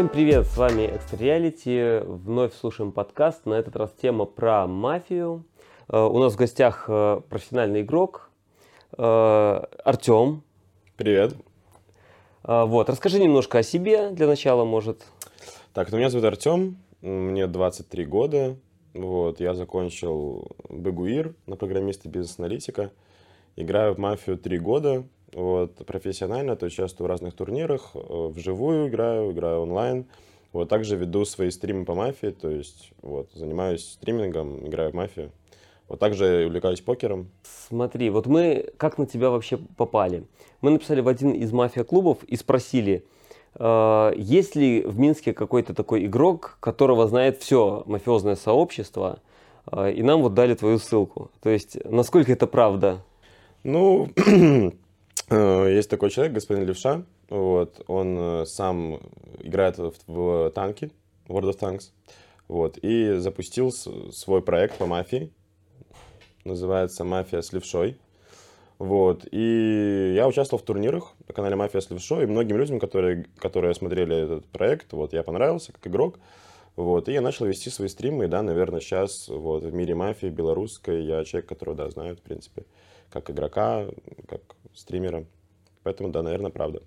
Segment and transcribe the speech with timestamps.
[0.00, 2.02] Всем привет, с вами Extra Reality.
[2.02, 3.44] Вновь слушаем подкаст.
[3.44, 5.44] На этот раз тема про мафию.
[5.90, 8.30] Э, у нас в гостях э, профессиональный игрок
[8.96, 9.02] э,
[9.84, 10.42] Артем.
[10.96, 11.34] Привет.
[12.42, 15.04] Вот, расскажи немножко о себе для начала, может.
[15.74, 18.56] Так, ну, меня зовут Артем, мне 23 года.
[18.94, 22.90] Вот, я закончил Бегуир на программиста бизнес-аналитика.
[23.56, 25.04] Играю в мафию 3 года.
[25.32, 30.06] Вот, профессионально, то участвую в разных турнирах, вживую играю, играю онлайн.
[30.52, 35.30] Вот, также веду свои стримы по мафии, то есть вот, занимаюсь стримингом, играю в мафию.
[35.90, 37.30] Вот также увлекаюсь покером.
[37.68, 40.24] Смотри, вот мы как на тебя вообще попали?
[40.60, 43.04] Мы написали в один из мафия-клубов и спросили,
[43.56, 49.18] э, есть ли в Минске какой-то такой игрок, которого знает все мафиозное сообщество,
[49.72, 51.32] э, и нам вот дали твою ссылку.
[51.42, 53.02] То есть, насколько это правда?
[53.64, 54.70] Ну, э,
[55.30, 59.00] есть такой человек, господин Левша, вот, он э, сам
[59.38, 60.90] играет в, в танки,
[61.28, 61.90] World of Tanks,
[62.48, 65.32] вот, и запустил свой проект по мафии,
[66.44, 67.98] называется «Мафия с левшой».
[68.78, 69.26] Вот.
[69.30, 73.74] И я участвовал в турнирах на канале «Мафия с левшой», и многим людям, которые, которые
[73.74, 76.18] смотрели этот проект, вот, я понравился как игрок.
[76.76, 80.28] Вот, и я начал вести свои стримы, и да, наверное, сейчас вот, в мире мафии
[80.28, 82.64] белорусской я человек, которого, да, знают, в принципе,
[83.10, 83.86] как игрока,
[84.28, 84.40] как
[84.74, 85.24] стримера.
[85.82, 86.82] Поэтому, да, наверное, правда.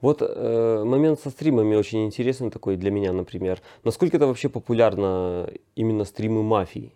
[0.00, 3.60] Вот э, момент со стримами очень интересный такой для меня, например.
[3.84, 6.94] Насколько это вообще популярно именно стримы мафии?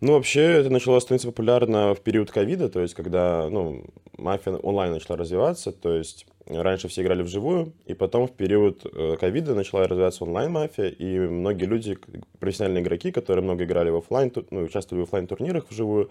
[0.00, 3.84] Ну, вообще, это начало становиться популярно в период ковида, то есть, когда, ну,
[4.18, 9.16] мафия онлайн начала развиваться, то есть, раньше все играли вживую, и потом в период э,
[9.18, 11.96] ковида начала развиваться онлайн-мафия, и многие люди,
[12.38, 16.10] профессиональные игроки, которые много играли в офлайн, ну, участвовали в офлайн турнирах вживую,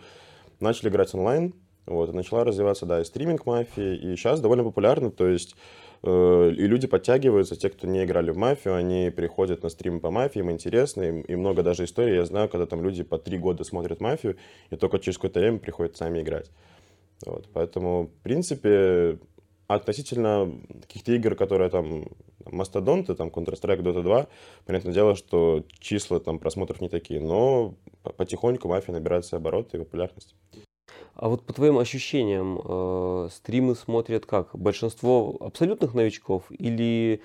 [0.63, 1.53] начали играть онлайн,
[1.85, 5.55] вот, и начала развиваться, да, и стриминг мафии, и сейчас довольно популярно, то есть
[6.03, 10.11] Э, и люди подтягиваются, те, кто не играли в мафию, они приходят на стримы по
[10.11, 13.37] мафии, им интересно, им, и много даже историй, я знаю, когда там люди по три
[13.37, 14.35] года смотрят мафию,
[14.69, 16.51] и только через какое-то время приходят сами играть.
[17.25, 19.17] Вот, поэтому, в принципе,
[19.67, 22.05] относительно каких-то игр, которые там
[22.45, 24.27] мастодонты, там Counter-Strike, Dota 2,
[24.65, 27.75] понятное дело, что числа там просмотров не такие, но
[28.17, 30.35] потихоньку мафия набирает свои обороты и популярность.
[31.15, 34.57] А вот по твоим ощущениям, э, стримы смотрят как?
[34.57, 37.21] Большинство абсолютных новичков или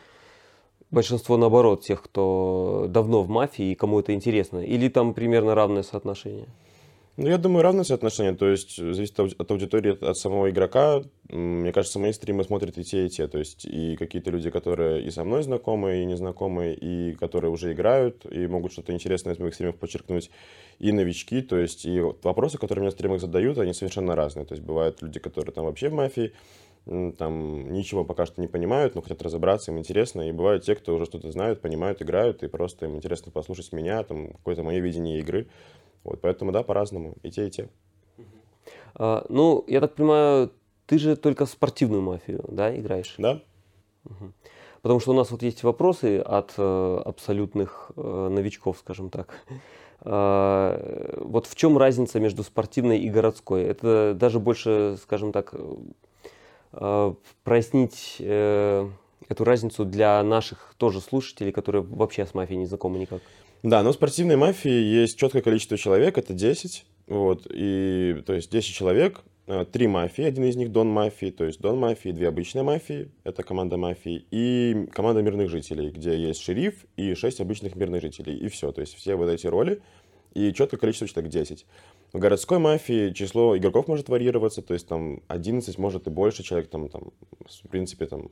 [0.90, 4.58] большинство наоборот тех, кто давно в мафии и кому это интересно?
[4.58, 6.48] Или там примерно равное соотношение?
[7.20, 8.36] Ну, я думаю, равное соотношение.
[8.36, 11.02] То есть зависит от аудитории, от самого игрока.
[11.28, 13.26] Мне кажется, мои стримы смотрят и те, и те.
[13.26, 17.72] То есть и какие-то люди, которые и со мной знакомы, и незнакомые, и которые уже
[17.72, 20.30] играют, и могут что-то интересное из моих стримов подчеркнуть,
[20.78, 21.42] и новички.
[21.42, 24.46] То есть и вопросы, которые мне в стримах задают, они совершенно разные.
[24.46, 26.32] То есть бывают люди, которые там вообще в мафии,
[26.86, 30.28] там ничего пока что не понимают, но хотят разобраться, им интересно.
[30.28, 34.04] И бывают те, кто уже что-то знают, понимают, играют, и просто им интересно послушать меня,
[34.04, 35.48] там какое-то мое видение игры.
[36.04, 37.68] Вот, поэтому, да, по-разному, и те, и те.
[38.94, 40.52] А, ну, я так понимаю,
[40.86, 43.14] ты же только спортивную мафию, да, играешь?
[43.18, 43.42] Да.
[44.04, 44.32] Угу.
[44.82, 49.34] Потому что у нас вот есть вопросы от э, абсолютных э, новичков, скажем так.
[50.00, 53.64] Э, вот в чем разница между спортивной и городской?
[53.64, 55.54] Это даже больше, скажем так,
[56.72, 58.88] э, прояснить э,
[59.28, 63.20] эту разницу для наших тоже слушателей, которые вообще с мафией не знакомы никак.
[63.62, 66.84] Да, но в спортивной мафии есть четкое количество человек, это 10.
[67.08, 71.44] Вот, и, то есть 10 человек, э, три мафии, один из них Дон мафии, то
[71.44, 76.42] есть Дон мафии, две обычные мафии, это команда мафии, и команда мирных жителей, где есть
[76.42, 79.80] шериф и шесть обычных мирных жителей, и все, то есть все вот эти роли,
[80.34, 81.66] и четкое количество человек 10.
[82.12, 86.70] В городской мафии число игроков может варьироваться, то есть там 11, может и больше человек,
[86.70, 87.12] там, там
[87.46, 88.28] в принципе, там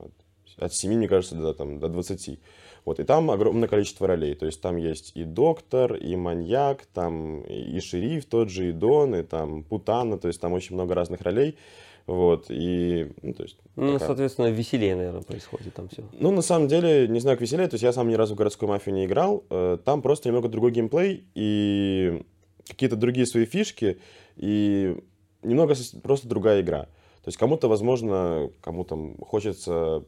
[0.58, 2.38] от 7, мне кажется, до, там, до 20.
[2.84, 4.34] Вот, и там огромное количество ролей.
[4.34, 9.14] То есть там есть и доктор, и маньяк, там и шериф тот же, и Дон,
[9.14, 10.18] и там Путана.
[10.18, 11.58] То есть там очень много разных ролей.
[12.06, 13.58] Вот, и, ну, то есть...
[13.74, 14.06] Ну, такая...
[14.06, 16.04] соответственно, веселее, наверное, происходит там все.
[16.12, 18.38] Ну, на самом деле, не знаю, как веселее, то есть я сам ни разу в
[18.38, 22.22] городскую мафию не играл, э, там просто немного другой геймплей и
[22.68, 23.98] какие-то другие свои фишки,
[24.36, 24.96] и
[25.42, 26.84] немного просто другая игра.
[27.22, 30.04] То есть кому-то, возможно, кому там хочется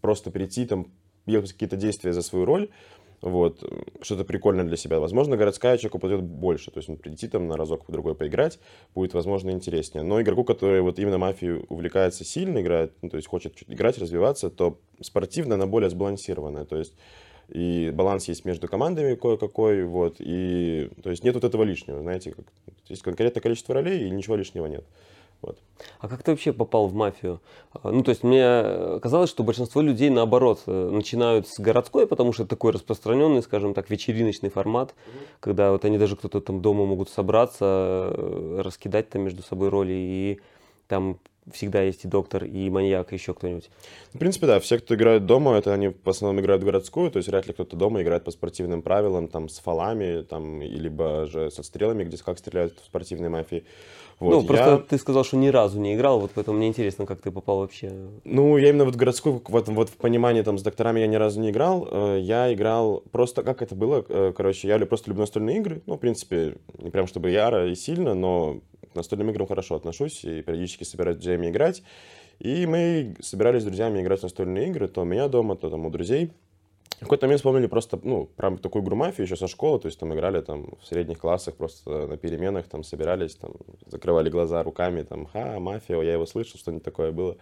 [0.00, 0.86] просто прийти, там,
[1.26, 2.68] делать какие-то действия за свою роль,
[3.20, 3.62] вот,
[4.00, 4.98] что-то прикольное для себя.
[4.98, 8.58] Возможно, городская человеку подойдет больше, то есть он прийти там на разок другой поиграть,
[8.94, 10.02] будет, возможно, интереснее.
[10.02, 14.50] Но игроку, который вот именно мафией увлекается сильно, играет, ну, то есть хочет играть, развиваться,
[14.50, 16.94] то спортивно она более сбалансированная, то есть
[17.48, 22.32] и баланс есть между командами кое-какой, вот, и, то есть нет вот этого лишнего, знаете,
[22.32, 22.44] как,
[22.88, 24.84] есть конкретное количество ролей, и ничего лишнего нет.
[25.42, 25.58] Вот.
[25.98, 27.40] А как ты вообще попал в мафию?
[27.72, 32.32] А, ну, то есть мне казалось, что большинство людей наоборот э, начинают с городской, потому
[32.32, 35.26] что это такой распространенный, скажем так, вечериночный формат, mm-hmm.
[35.40, 39.92] когда вот они даже кто-то там дома могут собраться, э, раскидать там между собой роли
[39.92, 40.40] и
[40.86, 41.18] там
[41.50, 43.70] всегда есть и доктор, и маньяк, и еще кто-нибудь.
[44.12, 47.16] В принципе, да, все, кто играют дома, это они в основном играют в городскую, то
[47.16, 51.50] есть вряд ли кто-то дома играет по спортивным правилам, там, с фалами, там, либо же
[51.50, 53.64] со стрелами, где как стреляют в спортивной мафии.
[54.20, 54.78] Вот, ну, просто я...
[54.78, 57.92] ты сказал, что ни разу не играл, вот поэтому мне интересно, как ты попал вообще.
[58.22, 61.16] Ну, я именно вот в городскую, вот, вот в понимании там с докторами я ни
[61.16, 61.88] разу не играл.
[61.90, 65.82] Э, я играл просто, как это было, э, короче, я просто люблю настольные игры.
[65.86, 68.60] Ну, в принципе, не прям чтобы яро и сильно, но
[68.92, 71.82] к настольным играм хорошо отношусь и периодически собираюсь с друзьями играть.
[72.38, 75.86] И мы собирались с друзьями играть в настольные игры, то у меня дома, то там
[75.86, 76.32] у друзей.
[76.96, 79.98] В какой-то момент вспомнили просто, ну, прям такую игру мафию еще со школы, то есть
[79.98, 83.54] там играли там в средних классах, просто на переменах там собирались, там
[83.86, 87.36] закрывали глаза руками, там, ха, мафия, я его слышал, что-нибудь такое было.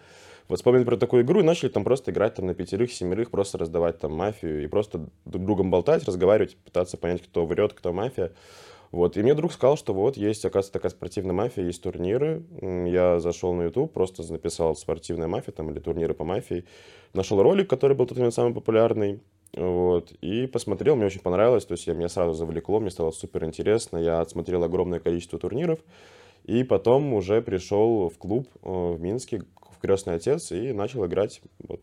[0.48, 3.58] Вот вспомнили про такую игру и начали там просто играть там на пятерых, семерых, просто
[3.58, 8.32] раздавать там мафию и просто друг другом болтать, разговаривать, пытаться понять, кто врет, кто мафия.
[8.92, 12.42] Вот, и мне друг сказал, что вот есть, оказывается, такая спортивная мафия, есть турниры.
[12.60, 16.64] Я зашел на YouTube, просто написал спортивная мафия там или турниры по мафии.
[17.14, 19.20] Нашел ролик, который был тот момент самый популярный.
[19.56, 23.44] Вот, и посмотрел, мне очень понравилось, то есть я, меня сразу завлекло, мне стало супер
[23.44, 23.96] интересно.
[23.96, 25.80] Я отсмотрел огромное количество турниров.
[26.44, 31.42] И потом уже пришел в клуб э, в Минске, в «Крестный отец», и начал играть
[31.58, 31.80] вот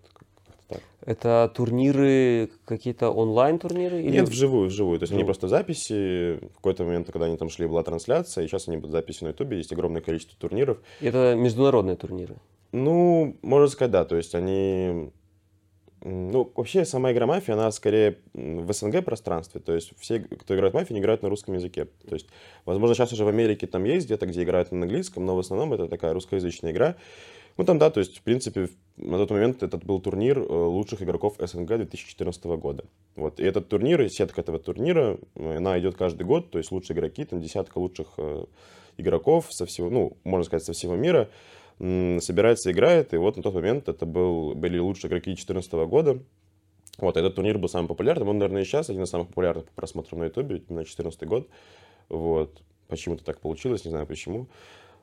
[0.67, 0.81] так.
[1.05, 4.01] Это турниры, какие-то онлайн-турниры?
[4.01, 4.11] Или...
[4.11, 4.99] Нет, вживую, вживую.
[4.99, 5.17] То есть ну.
[5.17, 6.39] они просто записи.
[6.51, 9.29] В какой-то момент, когда они там шли, была трансляция, и сейчас они будут записи на
[9.29, 10.79] Ютубе, есть огромное количество турниров.
[10.99, 12.35] Это международные турниры?
[12.73, 14.03] Ну, можно сказать, да.
[14.03, 15.11] То есть они...
[16.03, 19.61] Ну, вообще сама игра мафия, она скорее в СНГ пространстве.
[19.61, 21.85] То есть все, кто играет в мафию, не играют на русском языке.
[21.85, 22.27] То есть,
[22.65, 25.73] возможно, сейчас уже в Америке там есть где-то, где играют на английском, но в основном
[25.73, 26.95] это такая русскоязычная игра.
[27.57, 31.01] Ну, там, да, то есть, в принципе, на тот момент этот был турнир э, лучших
[31.01, 32.85] игроков СНГ 2014 года.
[33.15, 33.39] Вот.
[33.39, 37.25] И этот турнир, и сетка этого турнира, она идет каждый год, то есть лучшие игроки,
[37.25, 38.45] там десятка лучших э,
[38.97, 41.29] игроков со всего, ну, можно сказать, со всего мира
[41.79, 46.19] собирается, играет, и вот на тот момент это был, были лучшие игроки 2014 года.
[46.97, 49.73] Вот, этот турнир был самым популярным, он, наверное, и сейчас один из самых популярных по
[49.75, 51.47] просмотрам на Ютубе, именно 2014 год.
[52.09, 54.47] Вот, почему-то так получилось, не знаю почему.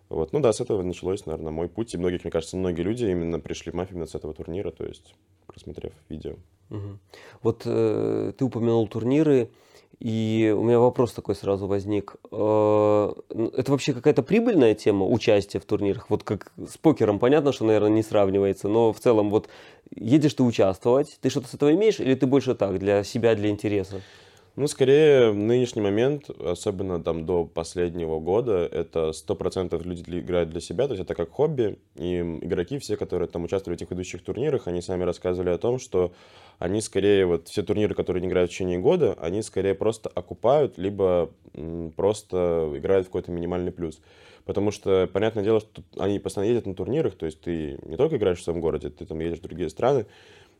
[0.09, 0.33] Вот.
[0.33, 1.95] Ну да, с этого началось, наверное, мой путь.
[1.95, 4.85] И многих, мне кажется, многие люди именно пришли в мафию именно с этого турнира, то
[4.85, 5.15] есть
[5.47, 6.35] просмотрев видео.
[6.71, 6.99] Угу.
[7.43, 9.51] Вот э, ты упомянул турниры,
[10.01, 12.17] и у меня вопрос такой сразу возник.
[12.31, 16.11] Э, это вообще какая-то прибыльная тема участия в турнирах?
[16.11, 19.49] Вот как с покером, понятно, что, наверное, не сравнивается, но в целом вот
[19.95, 23.50] едешь ты участвовать, ты что-то с этого имеешь, или ты больше так, для себя, для
[23.50, 24.00] интереса?
[24.56, 30.87] Ну, скорее, нынешний момент, особенно там до последнего года, это 100% люди играют для себя,
[30.87, 34.69] то есть это как хобби, и игроки, все, которые там участвовали в этих ведущих турнирах,
[34.69, 36.12] они сами рассказывали о том, что
[36.61, 40.79] они скорее, вот все турниры, которые не играют в течение года, они скорее просто окупают,
[40.79, 41.33] либо
[41.97, 44.00] просто играют в какой-то минимальный плюс.
[44.45, 48.19] Потому что, понятное дело, что они постоянно ездят на турнирах, то есть ты не только
[48.19, 50.05] играешь в своем городе, ты там едешь в другие страны,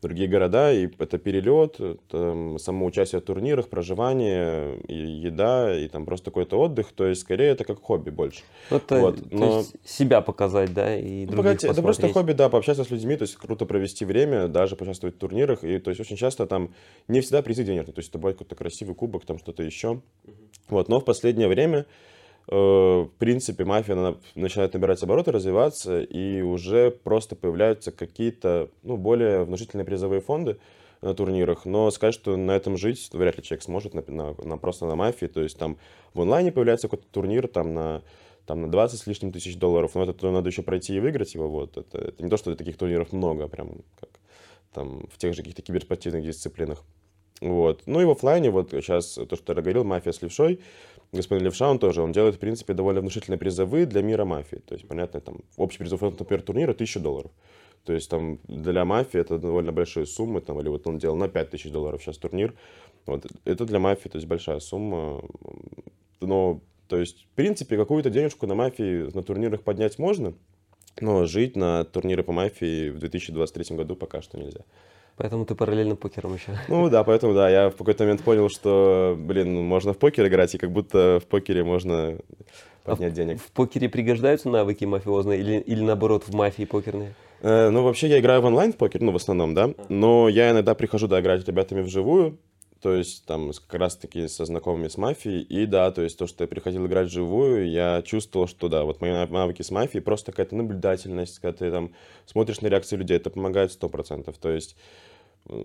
[0.05, 1.79] другие города, и это перелет,
[2.09, 7.21] там, само участие в турнирах, проживание, и еда, и там просто какой-то отдых, то есть
[7.21, 8.41] скорее это как хобби больше.
[8.69, 9.39] Ну, это, вот, но...
[9.39, 13.15] то есть себя показать, да, и ну, погоди, Это просто хобби, да, пообщаться с людьми,
[13.15, 16.73] то есть круто провести время, даже поучаствовать в турнирах, и то есть очень часто там
[17.07, 20.01] не всегда призы денежные, то есть это бывает какой-то красивый кубок, там что-то еще.
[20.69, 21.85] Вот, но в последнее время
[22.47, 29.45] в принципе, мафия она начинает набирать обороты, развиваться, и уже просто появляются какие-то ну, более
[29.45, 30.59] внушительные призовые фонды
[31.01, 34.57] на турнирах, но сказать, что на этом жить вряд ли человек сможет на, на, на
[34.57, 35.77] просто на мафии, то есть там
[36.13, 38.01] в онлайне появляется какой-то турнир там на
[38.45, 41.33] там на 20 с лишним тысяч долларов, но это то надо еще пройти и выиграть
[41.33, 44.09] его, вот, это, это не то, что таких турниров много, прям как
[44.71, 46.83] там в тех же каких-то киберспортивных дисциплинах.
[47.41, 47.83] Вот.
[47.85, 50.61] Ну и в офлайне, вот сейчас то, что я говорил, мафия с левшой,
[51.11, 54.57] господин Левша, он тоже, он делает, в принципе, довольно внушительные призовые для мира мафии.
[54.57, 57.31] То есть, понятно, там, общий призовой фонд, например, турнира 1000 долларов.
[57.83, 61.27] То есть, там, для мафии это довольно большие суммы, там, или вот он делал на
[61.27, 62.53] 5000 долларов сейчас турнир.
[63.05, 65.21] Вот, это для мафии, то есть, большая сумма.
[66.21, 70.33] Но, то есть, в принципе, какую-то денежку на мафии на турнирах поднять можно,
[70.99, 74.61] но жить на турниры по мафии в 2023 году пока что нельзя.
[75.17, 76.57] Поэтому ты параллельно покером еще.
[76.67, 80.27] Ну да, поэтому да, я в какой-то момент понял, что, блин, ну, можно в покер
[80.27, 82.17] играть, и как будто в покере можно
[82.83, 83.39] поднять а денег.
[83.39, 87.15] В, в покере пригождаются навыки мафиозные или, или наоборот в мафии покерные?
[87.41, 89.71] Э, ну, вообще я играю в онлайн в покер, ну, в основном, да.
[89.87, 92.37] Но я иногда прихожу, да, играть с ребятами вживую.
[92.85, 95.41] То есть там как раз-таки со знакомыми с мафией.
[95.41, 99.01] И да, то есть то, что я приходил играть вживую, я чувствовал, что да, вот
[99.01, 101.95] мои навыки с мафией, просто какая-то наблюдательность, когда ты там
[102.27, 104.37] смотришь на реакции людей, это помогает сто процентов.
[104.37, 104.77] То есть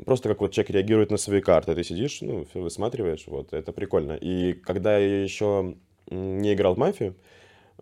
[0.07, 4.13] просто как вот человек реагирует на свои карты, ты сидишь, ну, высматриваешь, вот, это прикольно.
[4.13, 5.77] И когда я еще
[6.11, 7.17] не играл в мафию,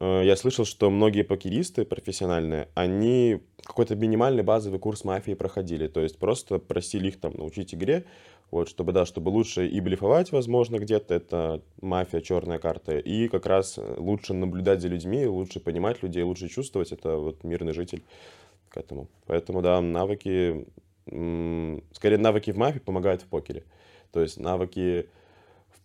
[0.00, 6.00] э, я слышал, что многие покеристы профессиональные, они какой-то минимальный базовый курс мафии проходили, то
[6.00, 8.04] есть просто просили их там научить игре,
[8.50, 13.46] вот, чтобы, да, чтобы лучше и блефовать, возможно, где-то, это мафия, черная карта, и как
[13.46, 18.02] раз лучше наблюдать за людьми, лучше понимать людей, лучше чувствовать, это вот мирный житель
[18.68, 19.08] к этому.
[19.26, 20.66] Поэтому, да, навыки
[21.06, 23.64] скорее навыки в мафии помогают в покере.
[24.12, 25.08] То есть навыки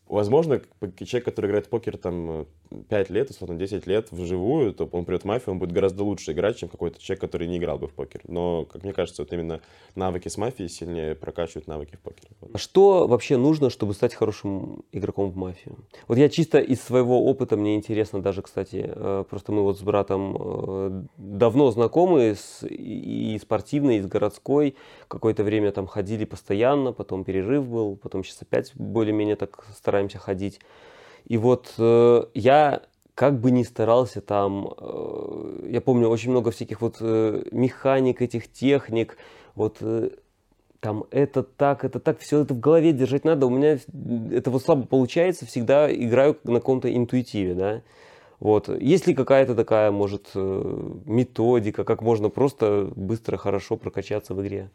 [0.08, 0.62] Возможно,
[0.98, 2.46] человек, который играет в покер там
[2.89, 6.32] 5 лет, условно 10 лет вживую, то он придет в мафию, он будет гораздо лучше
[6.32, 8.22] играть, чем какой-то человек, который не играл бы в покер.
[8.27, 9.62] Но, как мне кажется, вот именно
[9.96, 12.30] навыки с мафией сильнее прокачивают навыки в покере.
[12.53, 15.77] А что вообще нужно, чтобы стать хорошим игроком в мафию?
[16.08, 19.82] Вот я чисто из своего опыта, мне интересно даже, кстати, э, просто мы вот с
[19.82, 24.75] братом э, давно знакомы с, и спортивной, и с городской.
[25.08, 30.60] Какое-то время там ходили постоянно, потом перерыв был, потом сейчас опять более-менее так стараемся ходить.
[31.27, 32.82] И вот э, я
[33.15, 38.51] как бы ни старался там, э, я помню очень много всяких вот э, механик, этих
[38.51, 39.18] техник,
[39.56, 40.10] вот э,
[40.80, 43.46] там это так, это так, все это в голове держать надо.
[43.46, 43.80] У меня
[44.32, 47.82] это вот слабо получается, всегда играю на каком-то интуитиве, да.
[48.39, 48.68] Вот.
[48.68, 54.70] Есть ли какая-то такая, может, э, методика, как можно просто быстро, хорошо прокачаться в игре?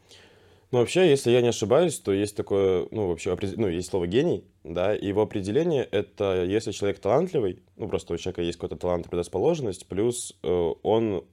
[0.70, 4.44] Ну, вообще, если я не ошибаюсь, то есть такое, ну, вообще, ну, есть слово гений,
[4.64, 9.06] да, и его определение— это если человек талантливый, ну, просто у человека есть какой-то талант
[9.06, 11.24] и предрасположенность, плюс э, он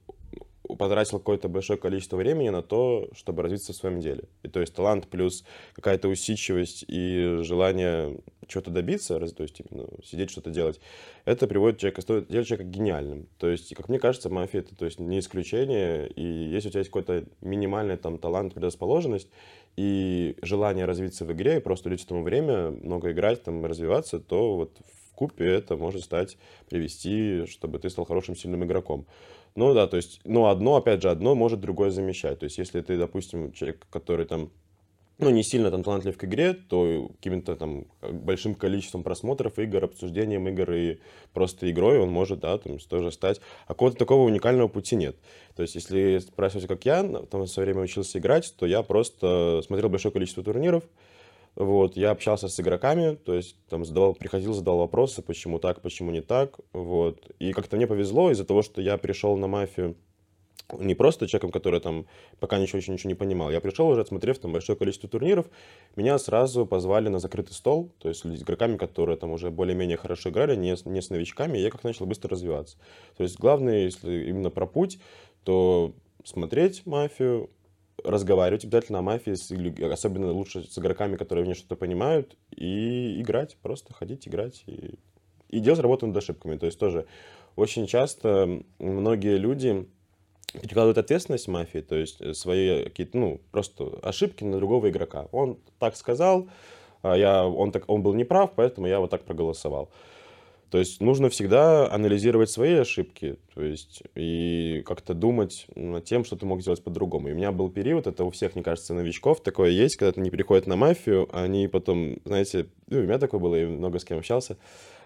[0.74, 4.24] потратил какое-то большое количество времени на то, чтобы развиться в своем деле.
[4.42, 5.44] И то есть талант плюс
[5.74, 10.80] какая-то усидчивость и желание чего-то добиться, то есть именно сидеть что-то делать,
[11.24, 13.28] это приводит человека, делает человека гениальным.
[13.38, 16.80] То есть, как мне кажется, мафия это то есть, не исключение, и если у тебя
[16.80, 19.28] есть какой-то минимальный там талант, предрасположенность,
[19.76, 24.56] и желание развиться в игре, и просто уделить этому время, много играть, там, развиваться, то
[24.56, 24.78] вот
[25.10, 29.06] в купе это может стать, привести, чтобы ты стал хорошим, сильным игроком.
[29.56, 32.38] Ну да, то есть, ну одно, опять же, одно может другое замещать.
[32.38, 34.50] То есть, если ты, допустим, человек, который там,
[35.18, 40.46] ну, не сильно там талантлив к игре, то каким-то там большим количеством просмотров игр, обсуждением
[40.48, 40.98] игр и
[41.32, 43.40] просто игрой он может, да, там тоже стать.
[43.64, 45.16] А какого-то такого уникального пути нет.
[45.56, 49.62] То есть, если спрашивать, как я там в свое время учился играть, то я просто
[49.64, 50.84] смотрел большое количество турниров,
[51.56, 56.10] вот, я общался с игроками, то есть там задавал, приходил, задал вопросы, почему так, почему
[56.10, 57.30] не так, вот.
[57.38, 59.96] И как-то мне повезло из-за того, что я пришел на мафию
[60.78, 62.06] не просто человеком, который там
[62.40, 63.50] пока ничего еще ничего не понимал.
[63.50, 65.46] Я пришел уже, отсмотрев там большое количество турниров,
[65.94, 70.30] меня сразу позвали на закрытый стол, то есть с игроками, которые там уже более-менее хорошо
[70.30, 72.76] играли, не, не с новичками, и я как начал быстро развиваться.
[73.16, 74.98] То есть главное, если именно про путь,
[75.44, 75.94] то
[76.24, 77.50] смотреть мафию,
[78.04, 79.32] разговаривать обязательно о мафии,
[79.90, 84.98] особенно лучше с игроками, которые в ней что-то понимают, и играть, просто ходить, играть и,
[85.48, 86.56] и делать работу над ошибками.
[86.56, 87.06] То есть тоже
[87.56, 89.86] очень часто многие люди
[90.52, 95.28] перекладывают ответственность мафии, то есть свои какие-то, ну, просто ошибки на другого игрока.
[95.32, 96.48] Он так сказал,
[97.02, 99.90] а я, он, так, он был неправ, поэтому я вот так проголосовал.
[100.70, 106.36] То есть нужно всегда анализировать свои ошибки, то есть и как-то думать над тем, что
[106.36, 107.28] ты мог сделать по-другому.
[107.28, 110.30] И у меня был период, это у всех, мне кажется, новичков такое есть, когда они
[110.30, 114.18] приходят на мафию, они потом, знаете, ну, у меня такое было, я много с кем
[114.18, 114.56] общался,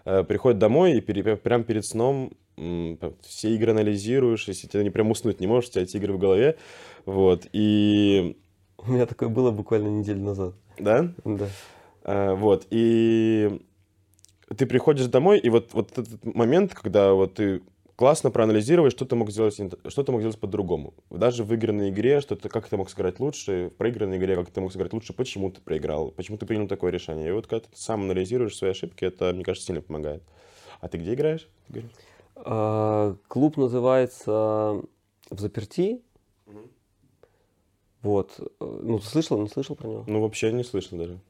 [0.06, 5.10] э, приходят домой и пере, прямо перед сном все игры анализируешь, если ты не прям
[5.10, 6.56] уснуть не можешь, у тебя эти игры в голове,
[7.04, 8.36] вот, и...
[8.78, 10.54] У меня такое было буквально неделю назад.
[10.78, 11.12] Да?
[11.24, 11.48] Да.
[12.02, 13.60] А, вот, и
[14.56, 17.62] ты приходишь домой, и вот, вот этот момент, когда вот ты
[17.96, 20.94] классно проанализировать, что ты мог сделать, что ты мог сделать по-другому.
[21.10, 24.50] Даже в выигранной игре, что ты, как ты мог сыграть лучше, в проигранной игре, как
[24.50, 27.28] ты мог сыграть лучше, почему ты проиграл, почему ты принял такое решение.
[27.28, 30.22] И вот когда ты сам анализируешь свои ошибки, это, мне кажется, сильно помогает.
[30.80, 31.46] А ты где играешь?
[32.36, 34.82] А, клуб называется
[35.30, 36.00] в заперти.
[36.46, 36.58] Угу.
[38.02, 38.52] Вот.
[38.60, 40.04] Ну, ты слышал, не слышал про него?
[40.06, 41.20] Ну, вообще не слышал даже.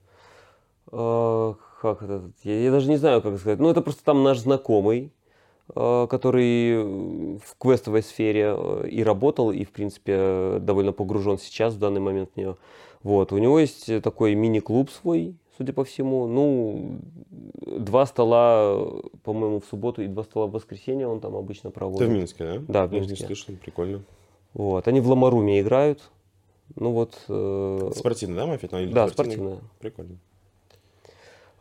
[0.92, 3.58] А, как это, я, я даже не знаю, как сказать.
[3.58, 5.12] Ну, это просто там наш знакомый,
[5.74, 11.78] э, который в квестовой сфере э, и работал, и, в принципе, довольно погружен сейчас в
[11.78, 12.56] данный момент в нее.
[13.02, 13.32] Вот.
[13.32, 16.26] У него есть такой мини-клуб свой, судя по всему.
[16.26, 16.98] Ну,
[17.30, 22.02] два стола, по-моему, в субботу и два стола в воскресенье он там обычно проводит.
[22.02, 22.62] Это в Минске, да?
[22.68, 23.14] Да, в Минске.
[23.14, 24.02] Я не слышал, прикольно.
[24.52, 24.86] Вот.
[24.86, 26.10] Они в Ламаруме играют.
[26.76, 27.24] Ну вот...
[27.28, 27.90] Э...
[27.96, 28.86] Спортивная, да, мафия?
[28.92, 29.58] Да, спортивная.
[29.78, 30.18] Прикольно.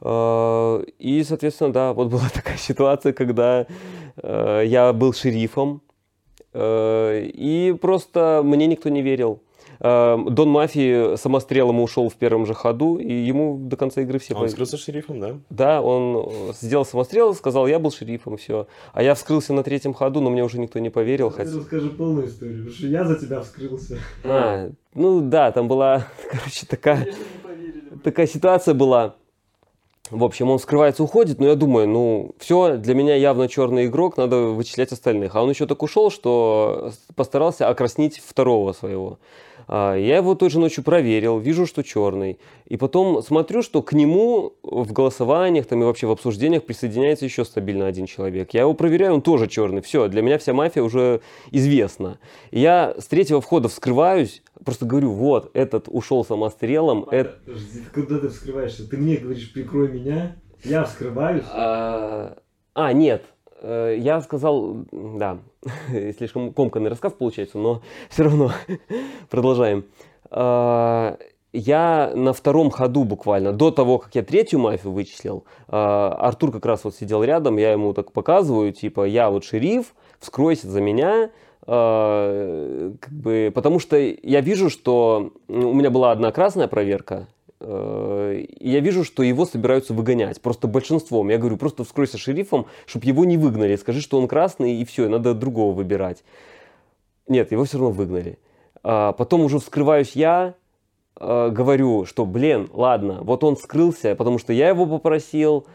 [0.01, 3.67] Э, и, соответственно, да, вот была такая ситуация, когда
[4.17, 5.81] э, я был шерифом,
[6.53, 9.41] э, и просто мне никто не верил.
[9.81, 14.35] Дон Мафи самострелом ушел в первом же ходу, и ему до конца игры все...
[14.35, 15.37] А он скрылся шерифом, да?
[15.49, 18.67] Да, он сделал самострел, сказал, я был шерифом, все.
[18.91, 21.29] А я вскрылся на третьем ходу, но мне уже никто не поверил.
[21.29, 21.57] Хотя...
[21.57, 23.99] Расскажи полную историю, потому что я за тебя вскрылся.
[24.25, 27.07] А, ну да, там была, короче, такая,
[28.03, 29.15] такая ситуация была.
[30.11, 34.17] В общем, он скрывается, уходит, но я думаю, ну, все, для меня явно черный игрок,
[34.17, 35.35] надо вычислять остальных.
[35.35, 39.19] А он еще так ушел, что постарался окраснить второго своего.
[39.71, 42.39] А, я его той же ночью проверил, вижу, что черный.
[42.65, 47.45] И потом смотрю, что к нему в голосованиях там, и вообще в обсуждениях присоединяется еще
[47.45, 48.51] стабильно один человек.
[48.55, 49.81] Я его проверяю, он тоже черный.
[49.81, 52.17] Все, для меня вся мафия уже известна.
[52.49, 57.05] Я с третьего входа вскрываюсь, просто говорю, вот, этот ушел самострелом.
[57.09, 57.37] А, это...
[57.45, 58.89] Подожди, куда ты вскрываешься?
[58.89, 61.45] Ты мне говоришь, прикрой меня, я вскрываюсь.
[61.51, 62.37] А,
[62.73, 63.23] а нет,
[63.61, 65.39] Э, я сказал, да,
[66.17, 68.51] слишком комканный рассказ получается, но все равно
[69.29, 69.85] продолжаем.
[71.53, 76.51] Э, я на втором ходу буквально, до того, как я третью мафию вычислил, э, Артур
[76.51, 80.81] как раз вот сидел рядом, я ему так показываю, типа, я вот шериф, вскройся за
[80.81, 81.29] меня,
[81.65, 87.27] как бы, потому что я вижу, что у меня была одна красная проверка,
[87.61, 90.41] Э, я вижу, что его собираются выгонять.
[90.41, 91.29] Просто большинством.
[91.29, 93.75] Я говорю, просто вскройся шерифом, чтобы его не выгнали.
[93.75, 96.23] Скажи, что он красный, и все, надо другого выбирать.
[97.27, 98.39] Нет, его все равно выгнали.
[98.81, 100.55] А потом уже вскрываюсь я,
[101.19, 105.65] э, говорю, что, блин, ладно, вот он скрылся, потому что я его попросил,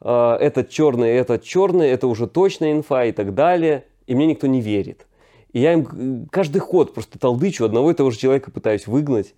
[0.00, 3.84] э, этот черный, этот черный, это уже точная инфа и так далее.
[4.06, 5.06] И мне никто не верит.
[5.52, 9.34] И я им каждый ход просто толдычу, одного и того же человека пытаюсь выгнать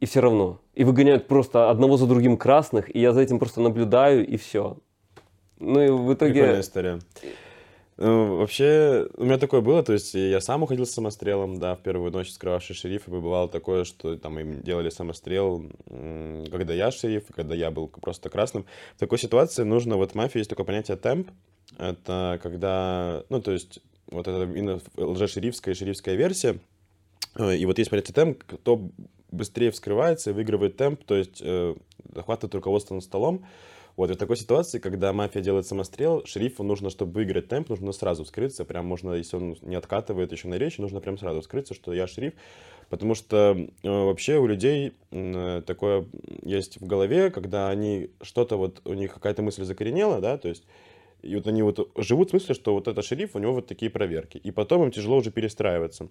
[0.00, 0.60] и все равно.
[0.74, 4.78] И выгоняют просто одного за другим красных, и я за этим просто наблюдаю, и все.
[5.60, 6.32] Ну и в итоге...
[6.32, 6.98] Прикольная история.
[8.04, 11.82] Ну, вообще, у меня такое было, то есть я сам уходил с самострелом, да, в
[11.82, 15.70] первую ночь скрывавший шериф, и бывало такое, что там им делали самострел,
[16.50, 18.66] когда я шериф, когда я был просто красным.
[18.96, 21.30] В такой ситуации нужно, вот в мафии есть такое понятие темп,
[21.78, 23.78] это когда, ну, то есть
[24.10, 26.58] вот это именно лжешерифская и шерифская версия,
[27.36, 28.80] э, и вот есть понятие темп, кто
[29.30, 31.76] быстрее вскрывается выигрывает темп, то есть э,
[32.12, 33.46] захватывает руководство над столом.
[33.96, 37.92] Вот, и в такой ситуации, когда мафия делает самострел, шерифу нужно, чтобы выиграть темп, нужно
[37.92, 41.74] сразу вскрыться, прям можно, если он не откатывает еще на речь, нужно прям сразу вскрыться,
[41.74, 42.32] что я шериф,
[42.88, 46.06] потому что э, вообще у людей э, такое
[46.42, 50.64] есть в голове, когда они что-то вот, у них какая-то мысль закоренела, да, то есть
[51.22, 53.90] и вот они вот живут в смысле, что вот это шериф, у него вот такие
[53.90, 54.38] проверки.
[54.38, 56.08] И потом им тяжело уже перестраиваться.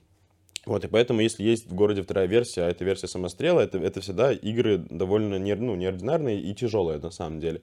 [0.65, 3.99] Вот, и поэтому, если есть в городе вторая версия, а это версия самострела, это, это
[4.01, 7.61] всегда игры довольно не, ну, неординарные и тяжелые на самом деле.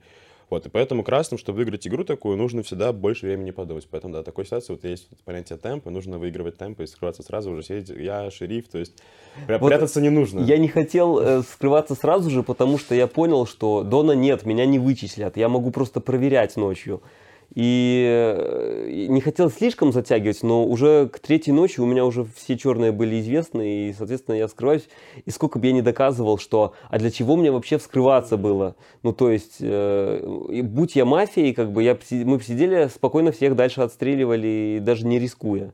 [0.50, 3.87] Вот, и поэтому красным, чтобы выиграть игру такую, нужно всегда больше времени подумать.
[3.90, 7.62] Поэтому, да, такой ситуации вот есть понятие темпа, нужно выигрывать темп и скрываться сразу же.
[7.62, 8.96] Сидеть, я шериф, то есть
[9.46, 10.40] пря- вот прятаться не нужно.
[10.40, 14.64] Я не хотел э, скрываться сразу же, потому что я понял, что Дона нет, меня
[14.64, 15.37] не вычислят.
[15.37, 17.02] Я могу просто проверять ночью.
[17.54, 22.92] И не хотел слишком затягивать, но уже к третьей ночи у меня уже все черные
[22.92, 24.88] были известны, и, соответственно, я вскрываюсь.
[25.24, 28.76] И сколько бы я ни доказывал, что а для чего мне вообще вскрываться было?
[29.02, 33.80] Ну, то есть, э, будь я мафией, как бы я, мы сидели спокойно всех дальше
[33.80, 35.72] отстреливали, даже не рискуя.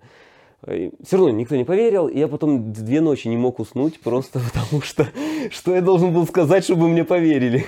[0.67, 4.83] Все равно никто не поверил, и я потом две ночи не мог уснуть, просто потому
[4.83, 5.07] что
[5.51, 7.67] что я должен был сказать, чтобы мне поверили.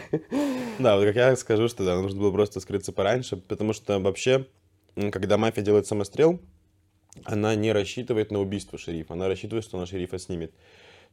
[0.79, 4.47] Да, вот как я скажу, что да, нужно было просто скрыться пораньше, потому что вообще,
[5.11, 6.39] когда мафия делает самострел,
[7.25, 10.53] она не рассчитывает на убийство шерифа, она рассчитывает, что она шерифа снимет.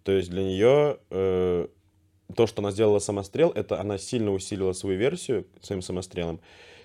[0.04, 1.68] То есть для нее э,
[2.36, 6.42] то, что она сделала самострел, это она сильно усилила свою версию своим самострелом.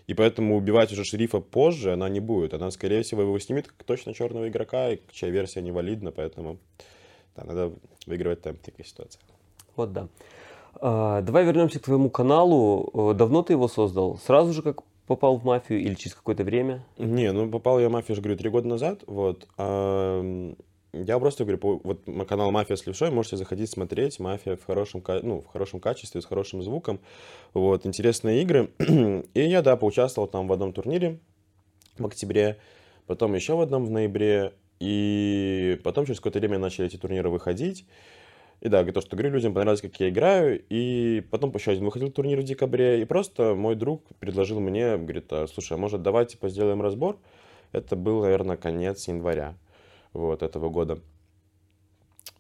[0.09, 2.55] И поэтому убивать уже шерифа позже она не будет.
[2.55, 6.57] Она, скорее всего, его снимет как точно черного игрока, и чья версия невалидна, поэтому
[7.37, 7.73] да, надо
[8.07, 9.21] выигрывать темп в такой ситуации.
[9.77, 10.09] Вот да.
[10.81, 13.13] А, давай вернемся к твоему каналу.
[13.13, 14.19] Э, давно ты его создал?
[14.19, 16.85] Сразу же как попал в мафию или через какое-то время?
[16.97, 19.03] Не, ну попал я в мафию, я же говорю, три года назад.
[19.07, 19.47] Вот.
[19.59, 20.55] А,
[20.93, 24.19] я просто говорю, вот канал «Мафия с левшой» можете заходить смотреть.
[24.19, 27.01] «Мафия» в хорошем, ну, в хорошем качестве, с хорошим звуком.
[27.53, 28.71] Вот, интересные игры.
[29.35, 31.21] И я, да, поучаствовал там в одном турнире
[31.99, 32.59] в октябре,
[33.07, 34.55] потом еще в одном в ноябре.
[34.81, 37.85] И потом через какое-то время начали эти турниры выходить.
[38.61, 40.63] И да, то, что говорю, людям понравилось, как я играю.
[40.71, 43.03] И потом еще один выходил турнир в декабре.
[43.03, 47.19] И просто мой друг предложил мне, говорит, а, слушай, а может давайте типа, сделаем разбор?
[47.73, 49.55] Это был, наверное, конец января
[50.19, 50.99] вот, этого года.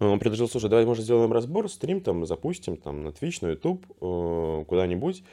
[0.00, 3.84] Он предложил, слушай, давай, может, сделаем разбор, стрим там запустим там на Twitch, на YouTube,
[4.00, 5.24] э, куда-нибудь.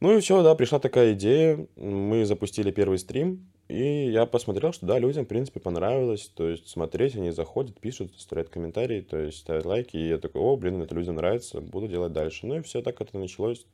[0.00, 4.84] Ну и все, да, пришла такая идея, мы запустили первый стрим, и я посмотрел, что
[4.86, 9.38] да, людям, в принципе, понравилось, то есть смотреть, они заходят, пишут, оставляют комментарии, то есть
[9.38, 12.46] ставят лайки, и я такой, о, блин, это людям нравится, буду делать дальше.
[12.46, 13.66] Ну и все, так это началось,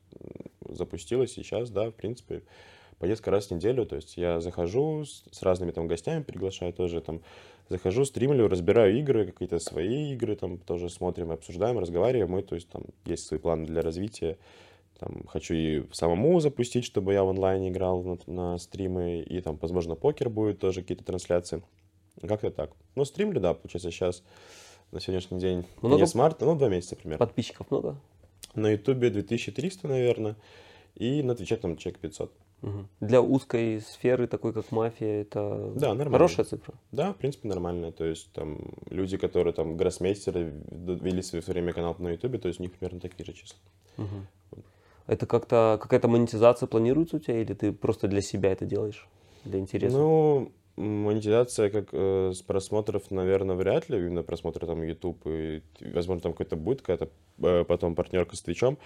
[0.69, 2.43] запустилось, сейчас, да, в принципе,
[3.01, 6.71] по несколько раз в неделю, то есть я захожу с, с разными там гостями, приглашаю
[6.71, 7.21] тоже там,
[7.67, 12.69] захожу, стримлю, разбираю игры, какие-то свои игры, там тоже смотрим, обсуждаем, разговариваем, мы, то есть
[12.69, 14.37] там есть свои планы для развития,
[14.99, 19.57] там, хочу и самому запустить, чтобы я в онлайне играл на, на стримы, и там,
[19.59, 21.63] возможно, покер будет тоже, какие-то трансляции.
[22.21, 22.69] Как-то так.
[22.93, 24.21] Ну, стримлю, да, получается, сейчас
[24.91, 25.95] на сегодняшний день Много?
[25.95, 27.25] конец марта, ну, два месяца примерно.
[27.25, 27.97] Подписчиков много?
[28.53, 30.35] На ютубе 2300, наверное,
[30.93, 32.31] и на твиче там человек 500.
[32.61, 32.87] Мгм.
[32.99, 36.11] Для узкой сферы, такой как мафия, это Да, нормально.
[36.11, 36.75] хорошая цифра.
[36.91, 37.91] Да, в принципе, нормально.
[37.91, 42.59] То есть там люди, которые там гроссмейстеры вели свое время канал на ютубе, то есть
[42.59, 43.57] у них примерно такие же числа.
[43.97, 44.27] Мгм.
[45.07, 49.07] Это как-то какая-то монетизация планируется у тебя, или ты просто для себя это делаешь?
[49.43, 49.97] Для интереса?
[49.97, 56.21] Ну, монетизация как э, с просмотров, наверное, вряд ли, именно просмотры там YouTube, и, возможно,
[56.21, 58.77] там какой-то будет какая-то э, потом партнерка с Twitch ом.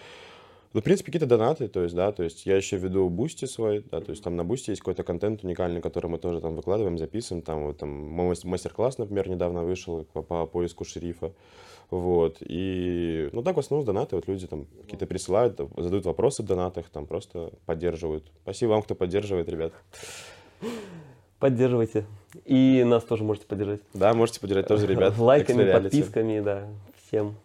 [0.76, 3.86] Ну, в принципе, какие-то донаты, то есть, да, то есть я еще веду Boosty свой,
[3.90, 6.98] да, то есть там на Boosty есть какой-то контент уникальный, который мы тоже там выкладываем,
[6.98, 11.32] записываем, там вот там мой мастер-класс, например, недавно вышел по, по поиску шерифа,
[11.90, 16.46] вот, и, ну, так в основном донаты, вот люди там какие-то присылают, задают вопросы в
[16.46, 18.26] донатах, там просто поддерживают.
[18.42, 19.72] Спасибо вам, кто поддерживает, ребят.
[21.40, 22.06] Поддерживайте.
[22.44, 23.80] И нас тоже можете поддержать.
[23.94, 25.18] Да, можете поддержать тоже, ребят.
[25.18, 26.68] Лайками, подписками, да,
[27.08, 27.38] всем.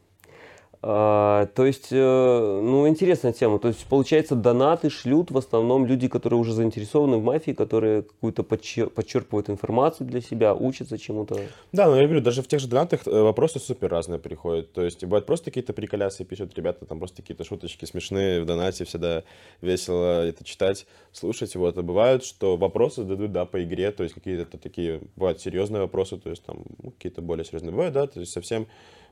[0.82, 3.58] А, то есть, э, ну, интересная тема.
[3.58, 8.42] То есть, получается, донаты шлют в основном люди, которые уже заинтересованы в мафии, которые какую-то
[8.42, 11.38] подчер- подчерпывают информацию для себя, учатся чему-то.
[11.72, 14.72] Да, но я говорю, даже в тех же донатах э, вопросы супер разные приходят.
[14.72, 18.86] То есть бывают просто какие-то приколясы пишут ребята, там просто какие-то шуточки смешные в донате,
[18.86, 19.22] всегда
[19.60, 21.54] весело это читать, слушать.
[21.56, 21.76] Вот.
[21.76, 26.16] А бывают, что вопросы дадут, да, по игре, то есть какие-то такие, бывают серьезные вопросы,
[26.16, 27.72] то есть там ну, какие-то более серьезные.
[27.72, 28.66] Бывают, да, то есть совсем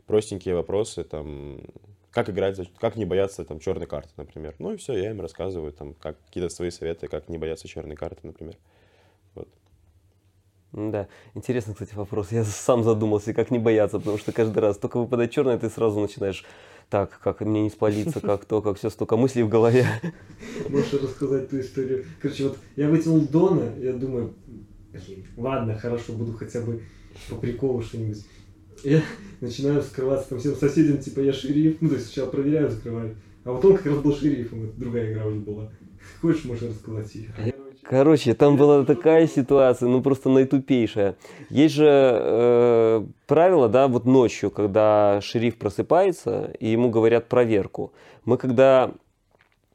[0.09, 1.61] простенькие вопросы, там,
[2.11, 4.57] как играть, как не бояться там черной карты, например.
[4.59, 7.94] Ну и все, я им рассказываю, там, как какие-то свои советы, как не бояться черной
[7.94, 8.57] карты, например.
[9.35, 9.49] Вот.
[10.73, 12.33] Да, интересный, кстати, вопрос.
[12.33, 16.01] Я сам задумался, как не бояться, потому что каждый раз только выпадает черное, ты сразу
[16.01, 16.44] начинаешь,
[16.88, 19.87] так, как мне не спалиться, как то, как все, столько мыслей в голове.
[20.71, 22.07] Можешь рассказать ту историю?
[22.21, 24.35] Короче, вот я вытянул Дона, я думаю,
[25.37, 26.83] ладно, хорошо, буду хотя бы
[27.29, 28.25] по приколу что-нибудь.
[28.85, 29.03] Я
[29.41, 33.17] начинаю скрываться там всем соседям, типа я шериф, ну то есть сначала проверяю, закрываю.
[33.45, 35.71] А вот он как раз был шерифом, это другая игра уже была.
[36.21, 37.55] Хочешь, можешь рассказать ее?
[37.83, 41.17] Короче, там была такая ситуация, ну просто наитупейшая.
[41.49, 47.95] Есть же э, правило, да, вот ночью, когда шериф просыпается, и ему говорят проверку.
[48.27, 48.93] Мы когда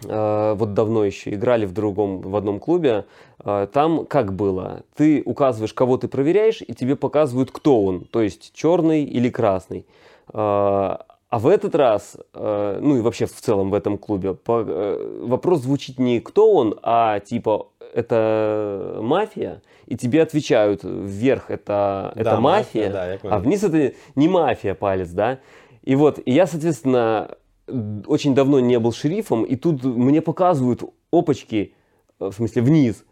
[0.07, 3.05] вот давно еще играли в другом, в одном клубе,
[3.43, 4.83] э, там как было?
[4.95, 9.85] Ты указываешь, кого ты проверяешь, и тебе показывают, кто он, то есть черный или красный.
[10.33, 10.97] Э,
[11.33, 15.61] а в этот раз, э, ну и вообще в целом в этом клубе, э, вопрос
[15.61, 22.39] звучит не кто он, а типа это мафия, и тебе отвечают вверх это, это Да,
[22.39, 23.35] мафия, да, я понял.
[23.35, 25.39] а вниз это не мафия палец, да.
[25.83, 27.31] И вот, и я, соответственно,
[27.67, 31.73] очень давно не был шерифом, и тут мне показывают опачки,
[32.19, 33.03] э, в смысле вниз.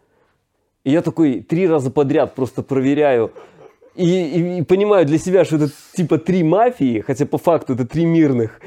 [0.84, 3.32] И я такой три раза подряд просто проверяю.
[3.94, 7.86] И, и- и понимаю для себя, что это типа три мафии, хотя по факту это
[7.86, 8.60] три мирных.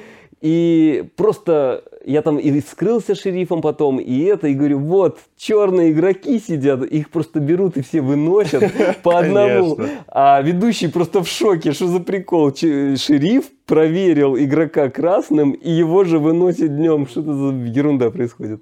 [0.45, 6.37] И просто я там и скрылся шерифом потом, и это, и говорю, вот, черные игроки
[6.39, 9.75] сидят, их просто берут и все выносят по одному.
[10.07, 12.53] А ведущий просто в шоке, что за прикол.
[12.55, 17.07] Шериф проверил игрока красным, и его же выносит днем.
[17.07, 18.61] Что это за ерунда происходит?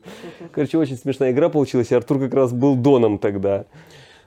[0.53, 3.65] Короче, очень смешная игра получилась, и Артур как раз был доном тогда.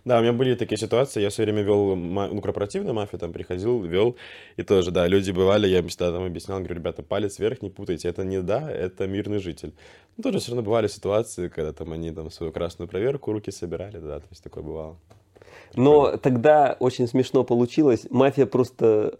[0.06, 3.82] Да, у меня были такие ситуации, я все время вел ну, корпоративную мафию, там приходил,
[3.82, 4.14] вел,
[4.56, 7.70] и тоже, да, люди бывали, я им всегда там объяснял, говорю, ребята, палец вверх, не
[7.70, 9.74] путайте, это не да, это мирный житель.
[10.16, 13.98] Ну, тоже все равно бывали ситуации, когда там они там свою красную проверку руки собирали,
[13.98, 14.96] да, то есть такое бывало.
[15.74, 18.06] Но тогда очень смешно получилось.
[18.08, 19.18] Мафия просто,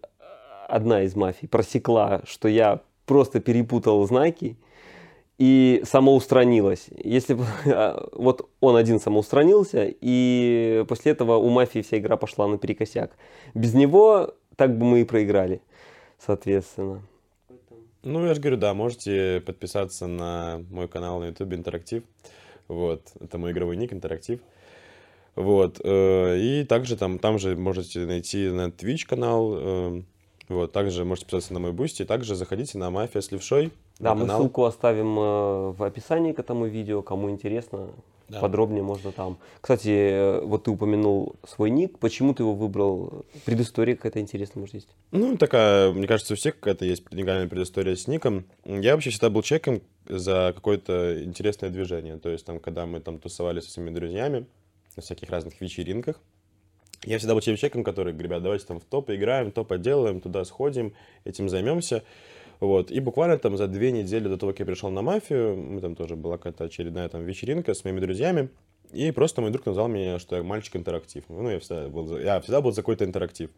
[0.69, 4.57] одна из мафий, просекла, что я просто перепутал знаки
[5.39, 6.87] и самоустранилась.
[7.03, 12.47] Если бы а, вот он один самоустранился, и после этого у мафии вся игра пошла
[12.47, 13.17] наперекосяк.
[13.55, 15.61] Без него так бы мы и проиграли,
[16.19, 17.03] соответственно.
[18.03, 22.05] Ну, я же говорю, да, можете подписаться на мой канал на YouTube Интерактив.
[22.69, 24.41] Вот, это мой игровой ник Интерактив.
[25.35, 30.03] Вот, э, и также там, там же можете найти на Twitch канал, э,
[30.49, 34.23] вот, также можете подписаться на мой Boosty, также заходите на Мафия с левшой, Да, мы
[34.23, 34.41] канал.
[34.41, 37.89] ссылку оставим э, в описании к этому видео, кому интересно.
[38.29, 38.41] Да.
[38.41, 39.39] Подробнее можно там.
[39.61, 41.99] Кстати, э, вот ты упомянул свой ник.
[42.01, 43.25] Почему ты его выбрал?
[43.45, 44.89] Предыстория какая-то интересная, может, есть?
[45.13, 48.45] Ну, такая, мне кажется, у всех какая-то есть уникальная предыстория с ником.
[48.65, 52.19] Я вообще всегда был человеком за какое-то интересное движение.
[52.19, 54.47] То есть, там, когда мы там тусовались со своими друзьями
[54.97, 56.21] на всяких разных вечеринках,
[57.05, 60.95] я всегда был человеком, который, ребят, давайте там в топ играем, топ поделаем, туда сходим,
[61.25, 62.03] этим займемся.
[62.61, 62.91] Вот.
[62.91, 65.95] И буквально там за две недели до того, как я пришел на мафию, мы там
[65.95, 68.49] тоже была какая-то очередная там вечеринка с моими друзьями,
[68.93, 71.25] и просто мой друг назвал меня, что я мальчик интерактив.
[71.29, 73.51] Ну, я всегда был, за- я всегда был за какой-то интерактив.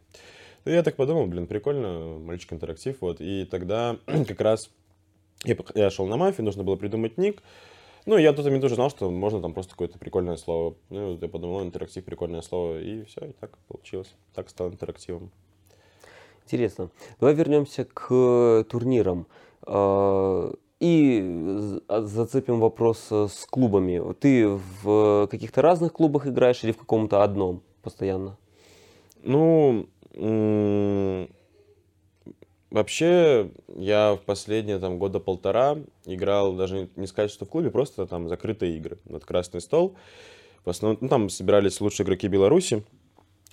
[0.64, 3.20] И я так подумал, блин, прикольно, мальчик интерактив, вот.
[3.20, 4.70] И тогда как раз
[5.44, 7.42] я, я шел на мафию, нужно было придумать ник.
[8.06, 10.76] Ну, я момент уже знал, что можно там просто какое-то прикольное слово.
[10.88, 14.14] Ну, я подумал, интерактив, прикольное слово, и все, и так получилось.
[14.34, 15.30] Так стал интерактивом.
[16.48, 16.88] Интересно.
[17.20, 19.26] Давай вернемся к турнирам.
[19.66, 21.22] Э, И
[21.88, 24.14] а, зацепим вопрос э, с клубами.
[24.14, 24.48] Ты
[24.82, 28.38] в каких-то разных клубах играешь или в каком-то одном постоянно?
[29.22, 29.86] Ну,
[32.70, 38.06] вообще, я в последние там года полтора играл, даже не сказать, что в клубе, просто
[38.06, 38.96] там закрытые игры.
[39.04, 39.96] Вот красный стол.
[40.64, 42.84] В основном, ну, там собирались лучшие игроки Беларуси.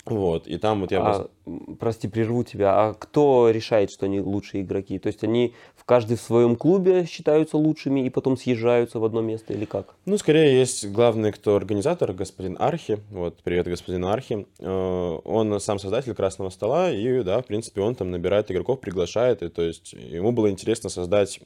[0.06, 1.00] Вот, и там вот я...
[1.00, 2.72] А, м, прости, прерву тебя.
[2.74, 4.98] А кто решает, что они лучшие игроки?
[4.98, 9.20] То есть они в каждый в своем клубе считаются лучшими и потом съезжаются в одно
[9.20, 9.94] место или как?
[10.04, 13.00] Ну, скорее, есть главный, кто организатор, господин Архи.
[13.10, 14.46] Вот, привет господину Архи.
[14.60, 19.42] Э, Он сам создатель Красного Стола, и, да, в принципе, он там набирает игроков, приглашает,
[19.42, 21.40] и, то есть, ему было интересно создать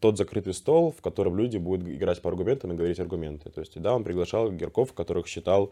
[0.00, 3.50] тот закрытый стол, в котором люди будут играть по аргументам и говорить аргументы.
[3.50, 5.70] То есть, да, он приглашал игроков, которых считал,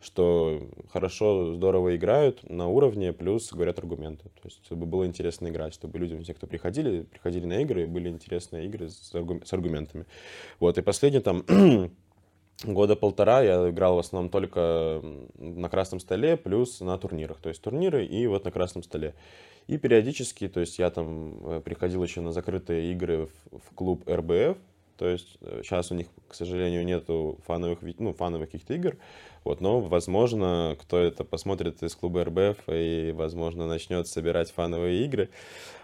[0.00, 4.24] что хорошо, здорово играют на уровне, плюс говорят аргументы.
[4.24, 8.08] То есть, чтобы было интересно играть, чтобы людям, те, кто приходили, приходили на игры, были
[8.08, 10.06] интересные игры с, аргу- с аргументами.
[10.58, 11.44] Вот, и последний там
[12.64, 15.02] года полтора я играл в основном только
[15.38, 17.38] на красном столе, плюс на турнирах.
[17.38, 19.14] То есть турниры и вот на красном столе.
[19.66, 24.02] И периодически, то есть я там э, приходил еще на закрытые игры в, в клуб
[24.08, 24.56] РБФ.
[25.00, 28.98] То есть сейчас у них, к сожалению, нету фановых, ну, фановых каких-то игр.
[29.44, 35.30] Вот, но, возможно, кто это посмотрит из клуба РБФ и, возможно, начнет собирать фановые игры.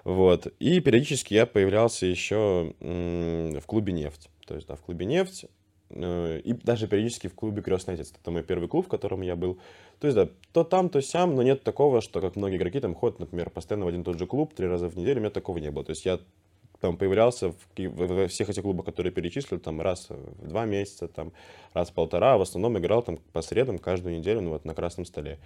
[0.04, 0.48] Вот.
[0.58, 4.28] И периодически я появлялся еще в клубе «Нефть».
[4.46, 5.46] То есть, да, в клубе «Нефть».
[5.88, 8.12] э, И даже периодически в клубе «Крестный отец».
[8.20, 9.58] Это мой первый клуб, в котором я был.
[9.98, 12.94] То есть, да, то там, то сям, но нет такого, что, как многие игроки там
[12.94, 15.20] ходят, например, постоянно в один и тот же клуб три раза в неделю.
[15.20, 15.86] У меня такого не было.
[15.86, 16.20] То есть, я
[16.86, 21.32] там появлялся в, во всех этих клубах, которые перечислил, там раз в два месяца, там
[21.74, 24.74] раз в полтора, а в основном играл там по средам каждую неделю, ну вот на
[24.74, 25.38] красном столе.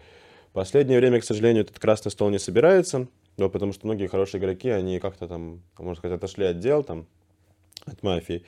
[0.52, 4.68] Последнее время, к сожалению, этот красный стол не собирается, ну, потому что многие хорошие игроки,
[4.68, 7.06] они как-то там, можно сказать, отошли от дел, там,
[7.86, 8.44] от мафии.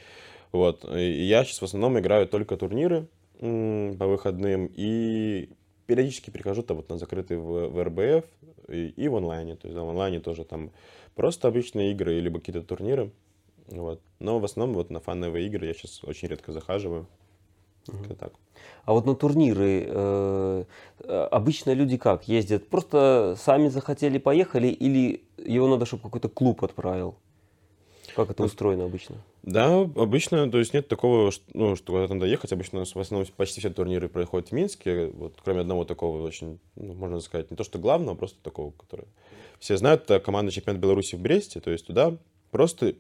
[0.51, 0.85] Вот.
[0.95, 3.07] И я сейчас в основном играю только турниры
[3.39, 5.49] по выходным и
[5.87, 8.25] периодически прихожу там вот на закрытый в, в РБФ
[8.69, 9.57] и, и в онлайне.
[9.57, 10.73] То есть да, в онлайне тоже там
[11.15, 13.11] просто обычные игры или какие-то турниры.
[13.69, 14.01] Вот.
[14.19, 17.07] Но в основном вот на фановые игры я сейчас очень редко захаживаю.
[17.87, 18.33] Как-то так.
[18.85, 20.65] А вот на турниры э,
[21.01, 22.69] э, обычно люди как ездят?
[22.69, 27.17] Просто сами захотели, поехали, или его надо, чтобы какой-то клуб отправил?
[28.15, 29.17] Как это устроено обычно?
[29.43, 32.53] Да, обычно, то есть нет такого, что, ну, что куда-то надо ехать.
[32.53, 35.07] Обычно в основном почти все турниры проходят в Минске.
[35.09, 38.73] Вот, кроме одного такого очень, ну, можно сказать, не то что главного, а просто такого,
[38.73, 39.07] который
[39.59, 41.61] все знают, это команда чемпионат Беларуси в Бресте.
[41.61, 42.17] То есть туда
[42.51, 42.95] просто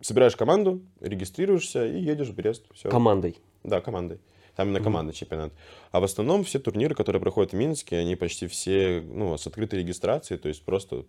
[0.00, 2.64] собираешь команду, регистрируешься и едешь в Брест.
[2.74, 2.88] Все.
[2.88, 3.36] Командой.
[3.62, 4.20] Да, командой.
[4.56, 5.52] Там именно командный чемпионат.
[5.92, 9.78] А в основном все турниры, которые проходят в Минске, они почти все ну, с открытой
[9.78, 11.04] регистрацией, то есть просто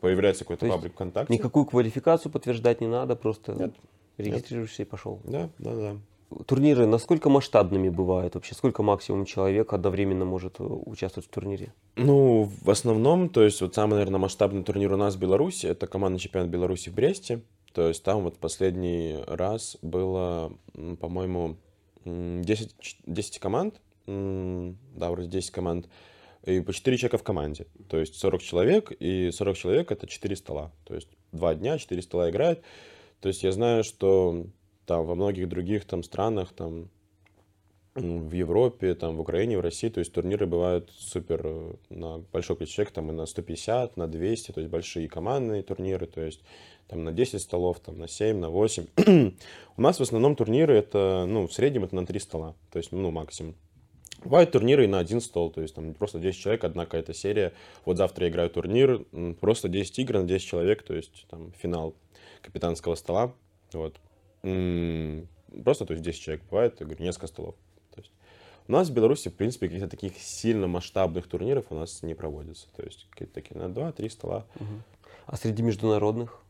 [0.00, 1.32] появляется какой-то паблик ВКонтакте.
[1.32, 3.74] Никакую квалификацию подтверждать не надо, просто Нет.
[4.18, 5.20] регистрируешься и пошел.
[5.24, 5.96] Да, да, да.
[6.46, 8.54] Турниры насколько масштабными бывают вообще?
[8.54, 11.72] Сколько максимум человек одновременно может э, участвовать в турнире?
[11.96, 15.86] Ну, в основном, то есть вот самый, наверное, масштабный турнир у нас в Беларуси, это
[15.86, 17.42] командный чемпионат Беларуси в Бресте.
[17.72, 20.52] То есть там вот последний раз было,
[21.00, 21.56] по-моему,
[22.04, 23.80] 10, ч- 10 команд.
[24.06, 25.88] Да, вроде 10 команд.
[26.44, 27.66] И по 4 человека в команде.
[27.88, 30.72] То есть 40 человек, и 40 человек это 4 стола.
[30.84, 32.62] То есть 2 дня, 4 стола играют.
[33.20, 34.46] То есть я знаю, что
[34.86, 36.90] там во многих других там странах, там
[37.94, 42.56] в Европе, там, в Украине, в России, то есть турниры бывают супер э, на большое
[42.56, 46.42] количество человек, там и на 150, на 200, то есть большие командные турниры, то есть
[46.88, 48.86] там на 10 столов, там на 7, на 8.
[49.76, 52.90] У нас в основном турниры это, ну, в среднем это на 3 стола, то есть,
[52.90, 53.54] ну, максимум.
[54.24, 57.52] Бывают турниры и на один стол, то есть там просто 10 человек, одна какая-то серия.
[57.84, 59.04] Вот завтра я играю турнир,
[59.40, 61.94] просто 10 игр на 10 человек, то есть там финал
[62.40, 63.34] капитанского стола.
[63.72, 64.00] Вот.
[64.42, 67.54] Просто, то есть 10 человек бывает, я говорю, несколько столов.
[68.66, 72.66] У нас в Беларуси, в принципе, каких-то таких сильно масштабных турниров у нас не проводится.
[72.76, 74.46] То есть какие-то такие на 2-3 стола.
[74.56, 74.66] Угу.
[75.26, 76.40] А среди международных?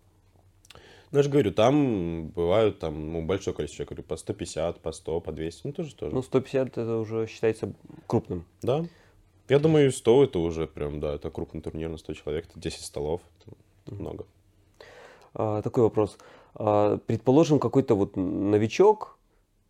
[1.11, 4.90] Ну, я же говорю, там бывают там, ну, большое количество, я говорю, по 150, по
[4.92, 6.14] 100, по 200, ну, тоже тоже.
[6.14, 7.72] Ну, 150 это уже считается
[8.07, 8.44] крупным.
[8.62, 8.85] Да.
[9.48, 12.85] Я думаю, 100 это уже прям, да, это крупный турнир на 100 человек, это 10
[12.85, 13.20] столов,
[13.87, 14.27] это много.
[15.35, 16.18] А, такой вопрос.
[16.55, 19.13] А, предположим, какой-то вот новичок,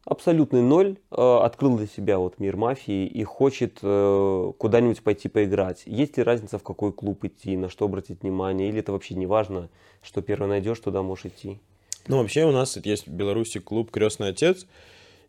[0.05, 5.83] абсолютный ноль, а, открыл для себя вот мир мафии и хочет а, куда-нибудь пойти поиграть.
[5.87, 9.27] Есть ли разница, в какой клуб идти, на что обратить внимание, или это вообще не
[9.27, 9.69] важно,
[10.03, 11.59] что первое найдешь, туда можешь идти?
[12.07, 14.67] Ну, вообще у нас есть в Беларуси клуб «Крестный отец»,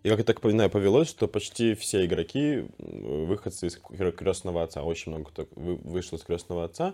[0.05, 3.79] и, как я так понимаю, повелось, что почти все игроки выходцы из
[4.15, 4.83] крестного отца.
[4.83, 6.93] Очень много кто вышел из крестного отца.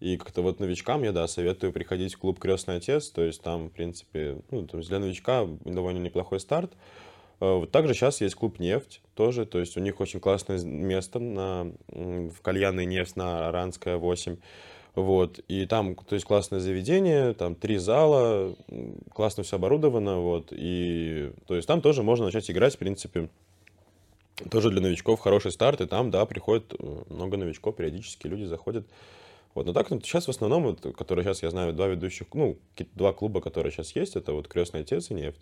[0.00, 3.10] И как-то вот новичкам я, да, советую приходить в клуб «Крестный отец».
[3.10, 6.72] То есть там, в принципе, ну, то для новичка довольно неплохой старт.
[7.40, 9.46] Вот также сейчас есть клуб «Нефть» тоже.
[9.46, 14.36] То есть у них очень классное место на, в кальянной «Нефть» на Аранская 8.
[14.98, 18.56] Вот, и там, то есть, классное заведение, там три зала,
[19.12, 23.28] классно все оборудовано, вот, и, то есть, там тоже можно начать играть, в принципе,
[24.50, 28.88] тоже для новичков хороший старт, и там, да, приходит э, много новичков, периодически люди заходят,
[29.54, 32.58] вот, но так, ну, сейчас в основном, вот, которые сейчас, я знаю, два ведущих, ну,
[32.96, 35.40] два клуба, которые сейчас есть, это вот «Крестный отец» и «Нефть».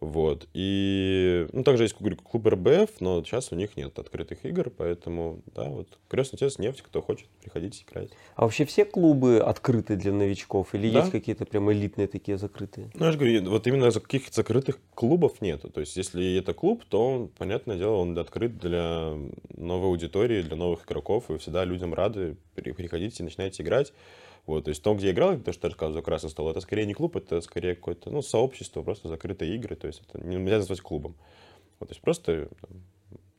[0.00, 0.48] Вот.
[0.54, 5.64] И, ну, также есть клуб РБФ, но сейчас у них нет открытых игр, поэтому, да,
[5.64, 8.10] вот крестный отец нефть, кто хочет, приходите играть.
[8.34, 11.00] А вообще все клубы открыты для новичков или да?
[11.00, 12.90] есть какие-то прям элитные такие закрытые?
[12.94, 15.70] Ну, я же говорю, вот именно каких-то закрытых клубов нету.
[15.70, 19.14] То есть, если это клуб, то, понятное дело, он открыт для
[19.56, 23.92] новой аудитории, для новых игроков, и всегда людям рады, приходите, начинайте играть.
[24.46, 26.94] Вот, то есть то, где играл, то, что я рассказывал красный стол, это скорее не
[26.94, 31.16] клуб, это скорее какое-то, ну, сообщество, просто закрытые игры, то есть это нельзя назвать клубом.
[31.80, 32.82] Вот, то есть просто там,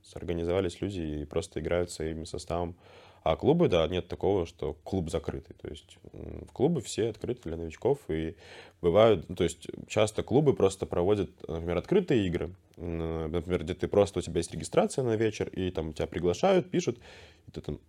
[0.04, 2.76] сорганизовались люди и просто играют своим составом.
[3.24, 5.56] А клубы, да, нет такого, что клуб закрытый.
[5.60, 8.00] То есть в клубы все открыты для новичков.
[8.08, 8.36] И
[8.84, 12.54] бывают, ну, то есть часто клубы просто проводят, например, открытые игры.
[12.78, 17.00] Например, где ты просто, у тебя есть регистрация на вечер, и там тебя приглашают, пишут,
[17.48, 17.80] и ты там,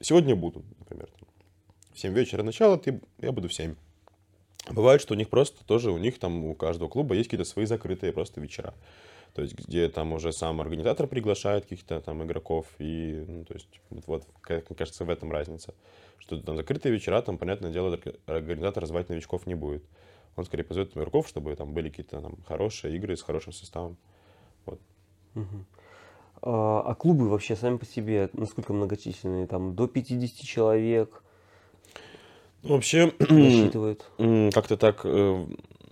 [0.00, 1.27] сегодня буду, например, там,
[1.98, 3.74] в 7 вечера начало, ты, я буду в 7.
[4.70, 7.66] Бывает, что у них просто тоже, у них там, у каждого клуба есть какие-то свои
[7.66, 8.72] закрытые просто вечера.
[9.34, 12.66] То есть, где там уже сам организатор приглашает каких-то там игроков.
[12.78, 15.74] И, ну, то есть, вот, вот как, мне кажется, в этом разница.
[16.18, 19.84] Что там закрытые вечера, там, понятное дело, организатор звать новичков не будет.
[20.36, 23.96] Он скорее позовет игроков, чтобы там были какие-то там хорошие игры с хорошим составом.
[24.66, 24.80] Вот.
[26.42, 29.46] А, а клубы вообще сами по себе насколько многочисленные?
[29.46, 31.22] Там до 50 человек,
[32.62, 33.10] Вообще,
[34.52, 35.46] как-то так э,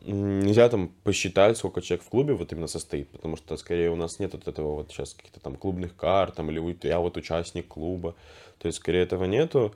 [0.07, 4.19] нельзя там посчитать, сколько человек в клубе вот именно состоит, потому что скорее у нас
[4.19, 8.15] нет вот этого вот сейчас каких-то там клубных карт, там, или я вот участник клуба,
[8.59, 9.75] то есть скорее этого нету.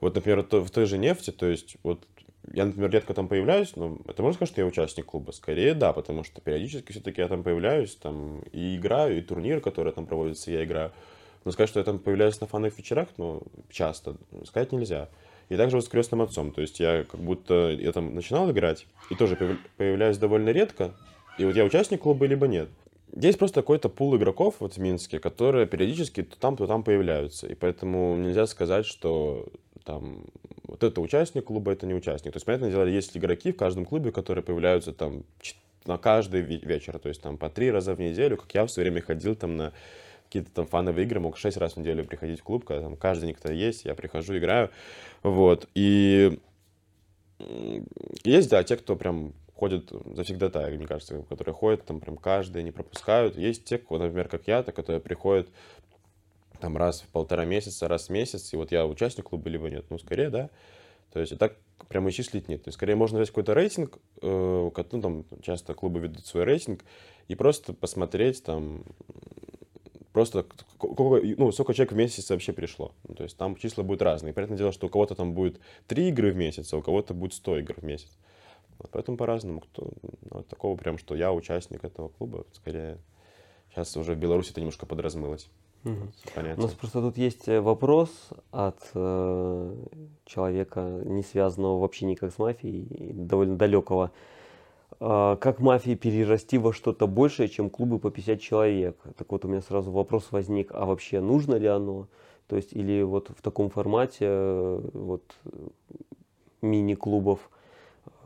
[0.00, 2.06] Вот, например, в той же нефти, то есть вот
[2.52, 5.30] я, например, редко там появляюсь, но это можно сказать, что я участник клуба?
[5.32, 9.92] Скорее, да, потому что периодически все-таки я там появляюсь, там и играю, и турниры, которые
[9.92, 10.90] там проводятся, я играю.
[11.44, 15.08] Но сказать, что я там появляюсь на фанных вечерах, ну, часто, сказать нельзя.
[15.50, 16.52] И также вот с крестным отцом.
[16.52, 19.36] То есть я как будто я там начинал играть, и тоже
[19.76, 20.94] появляюсь довольно редко.
[21.38, 22.68] И вот я участник клуба, либо нет.
[23.14, 27.48] Есть просто какой-то пул игроков вот в Минске, которые периодически то там, то там появляются.
[27.48, 29.48] И поэтому нельзя сказать, что
[29.84, 30.24] там
[30.62, 32.32] вот это участник клуба, это не участник.
[32.32, 35.24] То есть, понятное дело, есть игроки в каждом клубе, которые появляются там
[35.84, 38.88] на каждый вечер, то есть там по три раза в неделю, как я в свое
[38.88, 39.72] время ходил там на
[40.30, 43.26] какие-то там фановые игры, мог шесть раз в неделю приходить в клуб, когда там каждый
[43.26, 44.70] день кто есть, я прихожу, играю,
[45.24, 46.38] вот, и
[48.22, 52.70] есть, да, те, кто прям ходят завсегда, мне кажется, которые ходят там прям каждый, не
[52.70, 53.36] пропускают.
[53.36, 55.48] Есть те, кто, например, как я-то, которые приходят
[56.60, 59.84] там раз в полтора месяца, раз в месяц, и вот я участник клуба, либо нет.
[59.90, 60.50] Ну, скорее, да.
[61.12, 61.56] То есть, и так
[61.88, 62.62] прямо исчислить нет.
[62.62, 66.84] То есть, скорее, можно взять какой-то рейтинг, э, ну, там часто клубы ведут свой рейтинг,
[67.28, 68.84] и просто посмотреть там,
[70.12, 70.46] просто
[70.82, 72.92] ну, сколько человек в месяц вообще пришло.
[73.06, 74.32] Ну, то есть там числа будут разные.
[74.32, 77.34] Понятное дело, что у кого-то там будет 3 игры в месяц, а у кого-то будет
[77.34, 78.16] 100 игр в месяц.
[78.78, 79.60] Вот поэтому по-разному.
[79.60, 79.90] Кто,
[80.30, 82.98] ну, такого прям, что я участник этого клуба, скорее
[83.70, 85.48] сейчас уже в Беларуси это немножко подразмылось.
[85.84, 85.94] Угу.
[86.56, 88.10] У нас просто тут есть э, вопрос
[88.50, 89.76] от э,
[90.26, 94.10] человека, не связанного вообще никак с мафией, довольно далекого.
[95.00, 98.98] А, как мафии перерасти во что-то большее, чем клубы по 50 человек.
[99.16, 102.06] Так вот у меня сразу вопрос возник, а вообще нужно ли оно?
[102.46, 104.28] То есть или вот в таком формате
[104.92, 105.22] вот
[106.60, 107.40] мини-клубов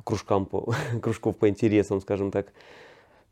[0.03, 2.53] кружкам по, кружков по интересам, скажем так,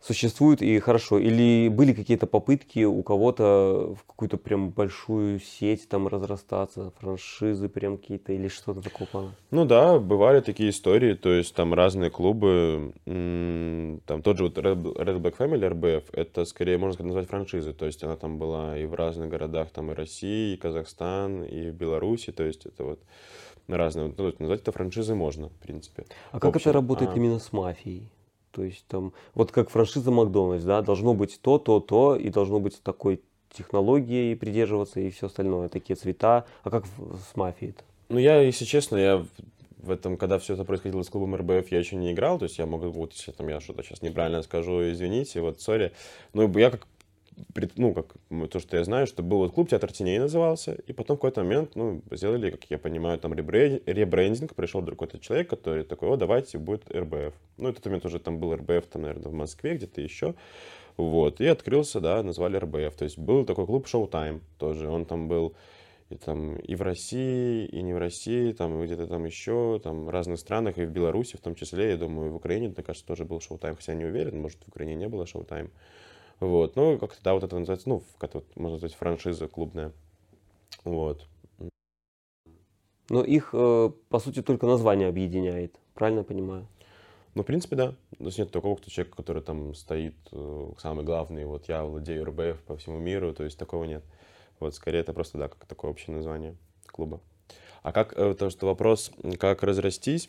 [0.02, 1.18] существует и хорошо?
[1.18, 7.96] Или были какие-то попытки у кого-то в какую-то прям большую сеть там разрастаться, франшизы прям
[7.96, 9.34] какие-то или что-то такого плана?
[9.50, 15.20] Ну да, бывали такие истории, то есть там разные клубы, там тот же вот Red,
[15.20, 18.86] Black Family, RBF, это скорее можно сказать назвать франшизой, то есть она там была и
[18.86, 23.00] в разных городах, там и России, и Казахстан, и в Беларуси, то есть это вот
[23.68, 26.04] разные, ну, назвать это франшизой можно, в принципе.
[26.32, 27.16] А как это работает а...
[27.16, 28.10] именно с мафией?
[28.52, 32.60] То есть там, вот как франшиза Макдональдс, да, должно быть то, то, то, и должно
[32.60, 36.46] быть такой технологией придерживаться и все остальное, такие цвета.
[36.62, 37.82] А как с мафией-то?
[38.08, 39.24] Ну, я, если честно, я
[39.82, 42.58] в этом, когда все это происходило с клубом РБФ, я еще не играл, то есть
[42.58, 45.92] я могу, вот если там я что-то сейчас неправильно скажу, извините, вот, сори.
[46.32, 46.86] Но я как
[47.76, 48.14] ну, как
[48.50, 51.42] то, что я знаю, что был вот клуб «Театр теней» назывался, и потом в какой-то
[51.42, 56.58] момент, ну, сделали, как я понимаю, там ребрендинг, пришел какой-то человек, который такой, о, давайте,
[56.58, 57.34] будет РБФ.
[57.58, 60.34] Ну, и в тот момент уже там был РБФ, там, наверное, в Москве где-то еще,
[60.96, 65.28] вот, и открылся, да, назвали РБФ, то есть был такой клуб «Шоу-тайм» тоже, он там
[65.28, 65.54] был
[66.10, 70.10] и там и в России, и не в России, там где-то там еще, там в
[70.10, 73.24] разных странах, и в Беларуси в том числе, я думаю, в Украине, мне кажется, тоже
[73.24, 75.70] был шоу-тайм, хотя не уверен, может, в Украине не было шоу-тайм.
[76.42, 79.92] Вот, ну, как-то, да, вот это называется, ну, как вот, можно сказать, франшиза клубная.
[80.82, 81.24] Вот.
[83.08, 86.66] Но их, э, по сути, только название объединяет, правильно понимаю?
[87.36, 87.94] Ну, в принципе, да.
[88.18, 92.24] То есть нет такого кто человека, который там стоит, э, самый главный, вот я владею
[92.24, 94.02] РБФ по всему миру, то есть такого нет.
[94.58, 97.20] Вот, скорее, это просто, да, как такое общее название клуба.
[97.84, 100.28] А как, э, то, что вопрос, как разрастись,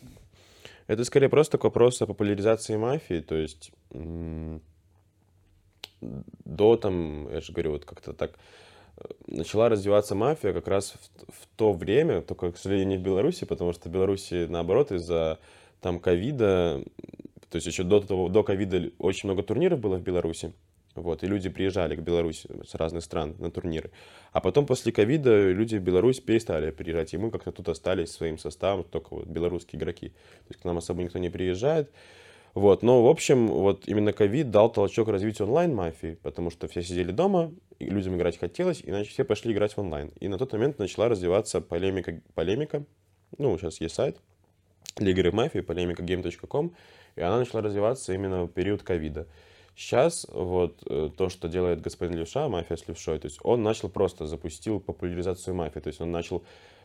[0.85, 3.71] это скорее просто вопрос о популяризации мафии, то есть
[6.45, 8.37] до там, я же говорю, вот как-то так
[8.97, 10.93] э, начала развиваться мафия как раз
[11.27, 14.91] в, в то время, только, к сожалению, не в Беларуси, потому что в Беларуси, наоборот,
[14.91, 15.39] из-за
[15.81, 16.83] там ковида,
[17.49, 20.53] то есть еще до того, до ковида очень много турниров было в Беларуси,
[20.95, 23.89] вот, и люди приезжали к Беларуси с разных стран на турниры.
[24.31, 28.37] А потом после ковида люди в Беларусь перестали приезжать, и мы как-то тут остались своим
[28.37, 30.09] составом, только вот белорусские игроки.
[30.09, 31.91] То есть к нам особо никто не приезжает.
[32.53, 37.11] Вот, но, в общем, вот именно ковид дал толчок развитию онлайн-мафии, потому что все сидели
[37.11, 40.11] дома, и людям играть хотелось, иначе все пошли играть в онлайн.
[40.19, 42.85] И на тот момент начала развиваться полемика, полемика
[43.37, 44.17] ну, сейчас есть сайт
[44.95, 46.75] для игры в мафии, полемика game.com,
[47.15, 49.27] и она начала развиваться именно в период ковида.
[49.75, 53.89] Сейчас вот э, то, что делает господин Левша, мафия с Левшой, то есть он начал
[53.89, 56.43] просто, запустил популяризацию мафии, то есть он начал,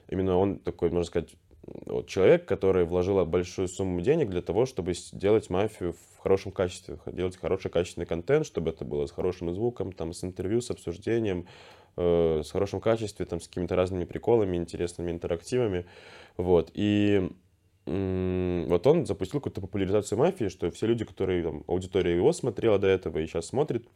[0.08, 1.28] именно он такой, можно сказать,
[1.86, 6.98] вот человек, который вложил большую сумму денег для того, чтобы сделать мафию в хорошем качестве,
[7.06, 11.46] делать хороший качественный контент, чтобы это было с хорошим звуком, там, с интервью, с обсуждением,
[11.96, 15.86] э, с хорошим качеством, там, с какими-то разными приколами, интересными интерактивами.
[16.36, 16.70] Вот.
[16.74, 17.30] И
[17.86, 22.86] вот он запустил какую-то популяризацию мафии, что все люди, которые, там, аудитория его смотрела до
[22.86, 23.86] этого и сейчас смотрит,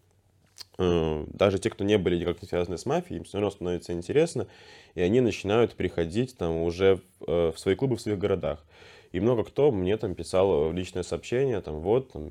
[0.78, 4.46] даже те, кто не были никак не связаны с мафией, им все равно становится интересно,
[4.94, 8.64] и они начинают приходить там уже в, э, в свои клубы в своих городах.
[9.12, 12.30] И много кто мне там писал в личное сообщение, там, вот, там,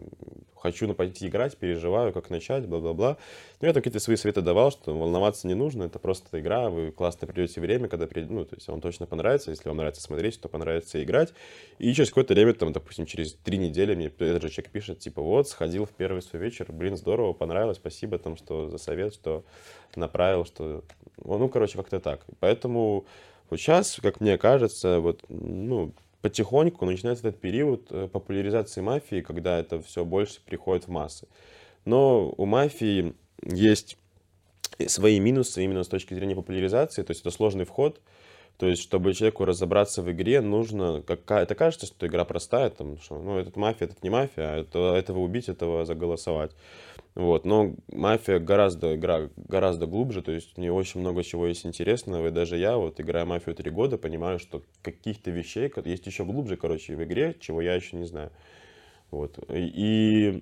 [0.55, 3.17] хочу пойти играть, переживаю, как начать, бла-бла-бла.
[3.59, 6.91] Ну, я там какие-то свои советы давал, что волноваться не нужно, это просто игра, вы
[6.91, 10.39] классно придете время, когда придете, ну, то есть вам точно понравится, если вам нравится смотреть,
[10.39, 11.33] то понравится играть.
[11.79, 15.21] И через какое-то время, там, допустим, через три недели мне этот же человек пишет, типа,
[15.21, 19.43] вот, сходил в первый свой вечер, блин, здорово, понравилось, спасибо, там, что за совет, что
[19.95, 20.83] направил, что...
[21.23, 22.25] Ну, короче, как-то так.
[22.39, 23.05] Поэтому
[23.49, 25.91] вот сейчас, как мне кажется, вот, ну,
[26.21, 31.27] потихоньку начинается этот период э, популяризации мафии, когда это все больше приходит в массы.
[31.85, 33.13] Но у мафии
[33.43, 33.97] есть
[34.87, 37.99] свои минусы именно с точки зрения популяризации, то есть это сложный вход,
[38.57, 41.01] то есть, чтобы человеку разобраться в игре, нужно...
[41.01, 44.57] Как, это кажется, что игра простая, там, что, ну, этот мафия, этот не мафия, а
[44.57, 46.51] это, этого убить, этого заголосовать.
[47.13, 52.27] Вот, но мафия гораздо, игра гораздо глубже, то есть мне очень много чего есть интересного,
[52.27, 56.55] и даже я, вот, играя мафию три года, понимаю, что каких-то вещей есть еще глубже,
[56.55, 58.31] короче, в игре, чего я еще не знаю.
[59.09, 60.41] Вот, и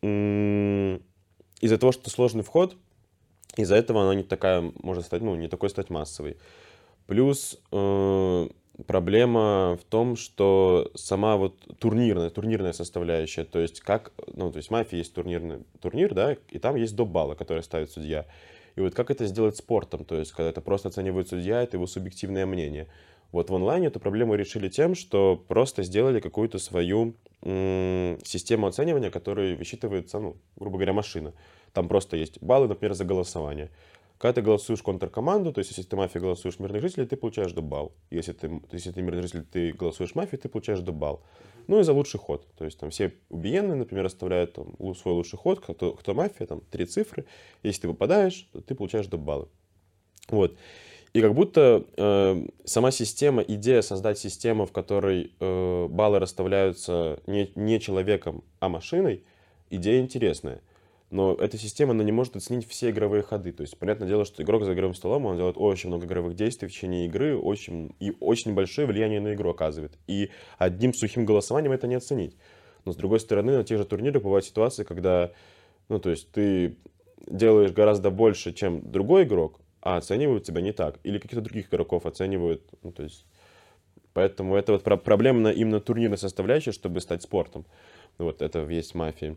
[0.00, 2.76] из-за того, что сложный вход,
[3.56, 6.38] из-за этого она не такая, может стать, ну, не такой стать массовой.
[7.06, 8.48] Плюс э,
[8.86, 14.68] проблема в том, что сама вот турнирная, турнирная составляющая, то есть как, ну, то есть
[14.68, 17.08] в мафии есть турнирный турнир, да, и там есть доп.
[17.08, 18.26] балла, который ставит судья.
[18.76, 21.86] И вот как это сделать спортом, то есть когда это просто оценивает судья, это его
[21.86, 22.86] субъективное мнение.
[23.32, 29.10] Вот в онлайне эту проблему решили тем, что просто сделали какую-то свою м- систему оценивания,
[29.10, 31.34] которая высчитывается, ну, грубо говоря, машина.
[31.72, 33.70] Там просто есть баллы, например, за голосование.
[34.18, 37.92] Когда ты голосуешь контркоманду, то есть если ты мафия голосуешь мирных жителей, ты получаешь добал.
[38.10, 41.22] Если ты, если ты мирный житель, ты голосуешь мафию, ты получаешь добал.
[41.68, 42.44] Ну и за лучший ход.
[42.56, 46.62] То есть там все убиенные, например, оставляют там, свой лучший ход, кто, кто мафия, там
[46.62, 47.26] три цифры.
[47.62, 49.46] Если ты попадаешь, то ты получаешь добалы.
[50.30, 50.56] Вот.
[51.12, 57.52] И как будто э, сама система, идея создать систему, в которой э, баллы расставляются не,
[57.54, 59.22] не человеком, а машиной,
[59.70, 60.60] идея интересная
[61.10, 63.52] но эта система, она не может оценить все игровые ходы.
[63.52, 66.68] То есть, понятное дело, что игрок за игровым столом, он делает очень много игровых действий
[66.68, 69.98] в течение игры, очень, и очень большое влияние на игру оказывает.
[70.06, 72.36] И одним сухим голосованием это не оценить.
[72.84, 75.32] Но, с другой стороны, на тех же турнирах бывают ситуации, когда,
[75.88, 76.76] ну, то есть, ты
[77.26, 80.98] делаешь гораздо больше, чем другой игрок, а оценивают тебя не так.
[81.04, 83.24] Или каких-то других игроков оценивают, ну, то есть...
[84.14, 87.66] Поэтому это вот проблема именно турнирной составляющей, чтобы стать спортом.
[88.16, 89.36] Вот это есть мафии.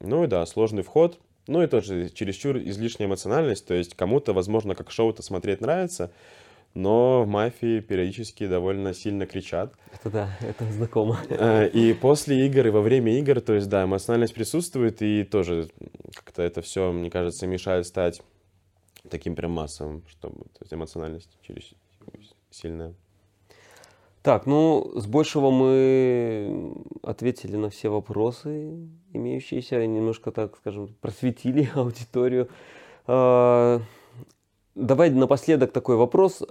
[0.00, 1.18] Ну и да, сложный вход.
[1.46, 3.66] Ну и тоже чересчур излишняя эмоциональность.
[3.66, 6.10] То есть кому-то, возможно, как шоу-то смотреть нравится,
[6.74, 9.74] но в мафии периодически довольно сильно кричат.
[9.92, 11.18] Это да, это знакомо.
[11.28, 15.68] Э, и после игр, и во время игр, то есть да, эмоциональность присутствует, и тоже
[16.14, 18.22] как-то это все, мне кажется, мешает стать
[19.08, 21.72] таким прям массовым, чтобы то есть эмоциональность через
[22.50, 22.94] сильная.
[24.22, 28.76] Так, ну, с большего мы ответили на все вопросы
[29.14, 32.48] имеющиеся, немножко, так скажем, просветили аудиторию.
[33.06, 33.80] А,
[34.74, 36.42] давай напоследок такой вопрос.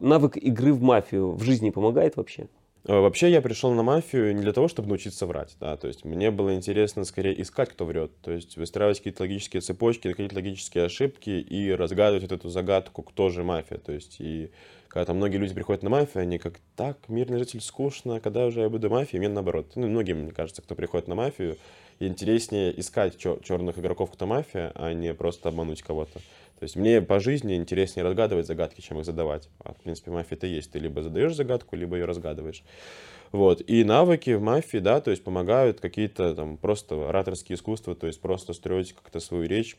[0.00, 2.48] Навык игры в мафию в жизни помогает вообще?
[2.84, 6.04] А, вообще я пришел на мафию не для того, чтобы научиться врать, да, то есть
[6.04, 10.86] мне было интересно скорее искать, кто врет, то есть выстраивать какие-то логические цепочки, находить логические
[10.86, 14.50] ошибки и разгадывать вот эту загадку, кто же мафия, то есть и
[14.92, 18.60] когда там многие люди приходят на мафию, они как, так, мирный житель, скучно, когда уже
[18.60, 19.20] я буду мафией?
[19.20, 19.72] Мне наоборот.
[19.74, 21.56] Ну, многим, мне кажется, кто приходит на мафию,
[21.98, 26.18] интереснее искать чер- черных игроков, кто мафия, а не просто обмануть кого-то.
[26.58, 29.48] То есть мне по жизни интереснее разгадывать загадки, чем их задавать.
[29.64, 30.72] А, в принципе, мафия это есть.
[30.72, 32.62] Ты либо задаешь загадку, либо ее разгадываешь.
[33.32, 33.62] Вот.
[33.66, 38.20] И навыки в мафии, да, то есть помогают какие-то там просто ораторские искусства, то есть
[38.20, 39.78] просто строить как-то свою речь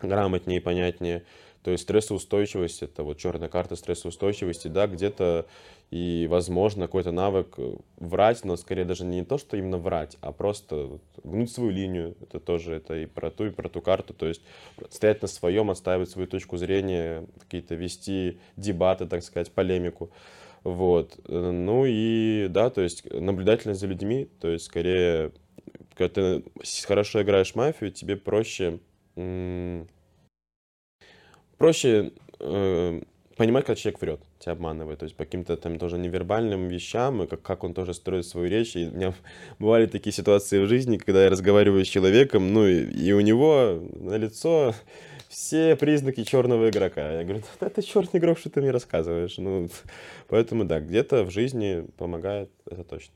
[0.00, 1.24] грамотнее и понятнее.
[1.62, 5.46] То есть стрессоустойчивость, это вот черная карта стрессоустойчивости, да, где-то
[5.90, 10.32] и, возможно, какой-то навык э, врать, но скорее даже не то, что именно врать, а
[10.32, 14.26] просто гнуть свою линию, это тоже, это и про ту, и про ту карту, то
[14.26, 14.40] есть
[14.88, 20.10] стоять на своем, отстаивать свою точку зрения, какие-то вести дебаты, так сказать, полемику.
[20.64, 21.18] Вот.
[21.28, 25.32] Э, ну и, да, то есть наблюдательность за людьми, то есть скорее,
[25.94, 26.44] когда ты
[26.86, 28.78] хорошо играешь мафию, тебе проще
[31.60, 33.00] проще э,
[33.36, 37.26] понимать, когда человек врет, тебя обманывает, то есть по каким-то там тоже невербальным вещам, и
[37.26, 38.76] как, как он тоже строит свою речь.
[38.76, 39.12] И у меня
[39.58, 43.78] бывали такие ситуации в жизни, когда я разговариваю с человеком, ну и, и у него
[43.94, 44.74] на лицо
[45.28, 47.12] все признаки черного игрока.
[47.12, 49.36] Я говорю, да ты черный игрок, что ты мне рассказываешь?
[49.36, 49.68] Ну,
[50.28, 53.12] поэтому да, где-то в жизни помогает, это точно.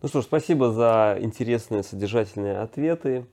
[0.00, 3.26] Ну что ж, спасибо за интересные содержательные ответы.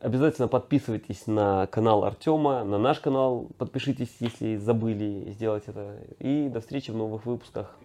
[0.00, 3.48] Обязательно подписывайтесь на канал Артема, на наш канал.
[3.58, 5.98] Подпишитесь, если забыли сделать это.
[6.18, 7.76] И до встречи в новых выпусках.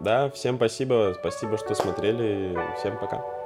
[0.00, 1.16] Да, всем спасибо.
[1.18, 2.56] Спасибо, что смотрели.
[2.78, 3.37] Всем пока.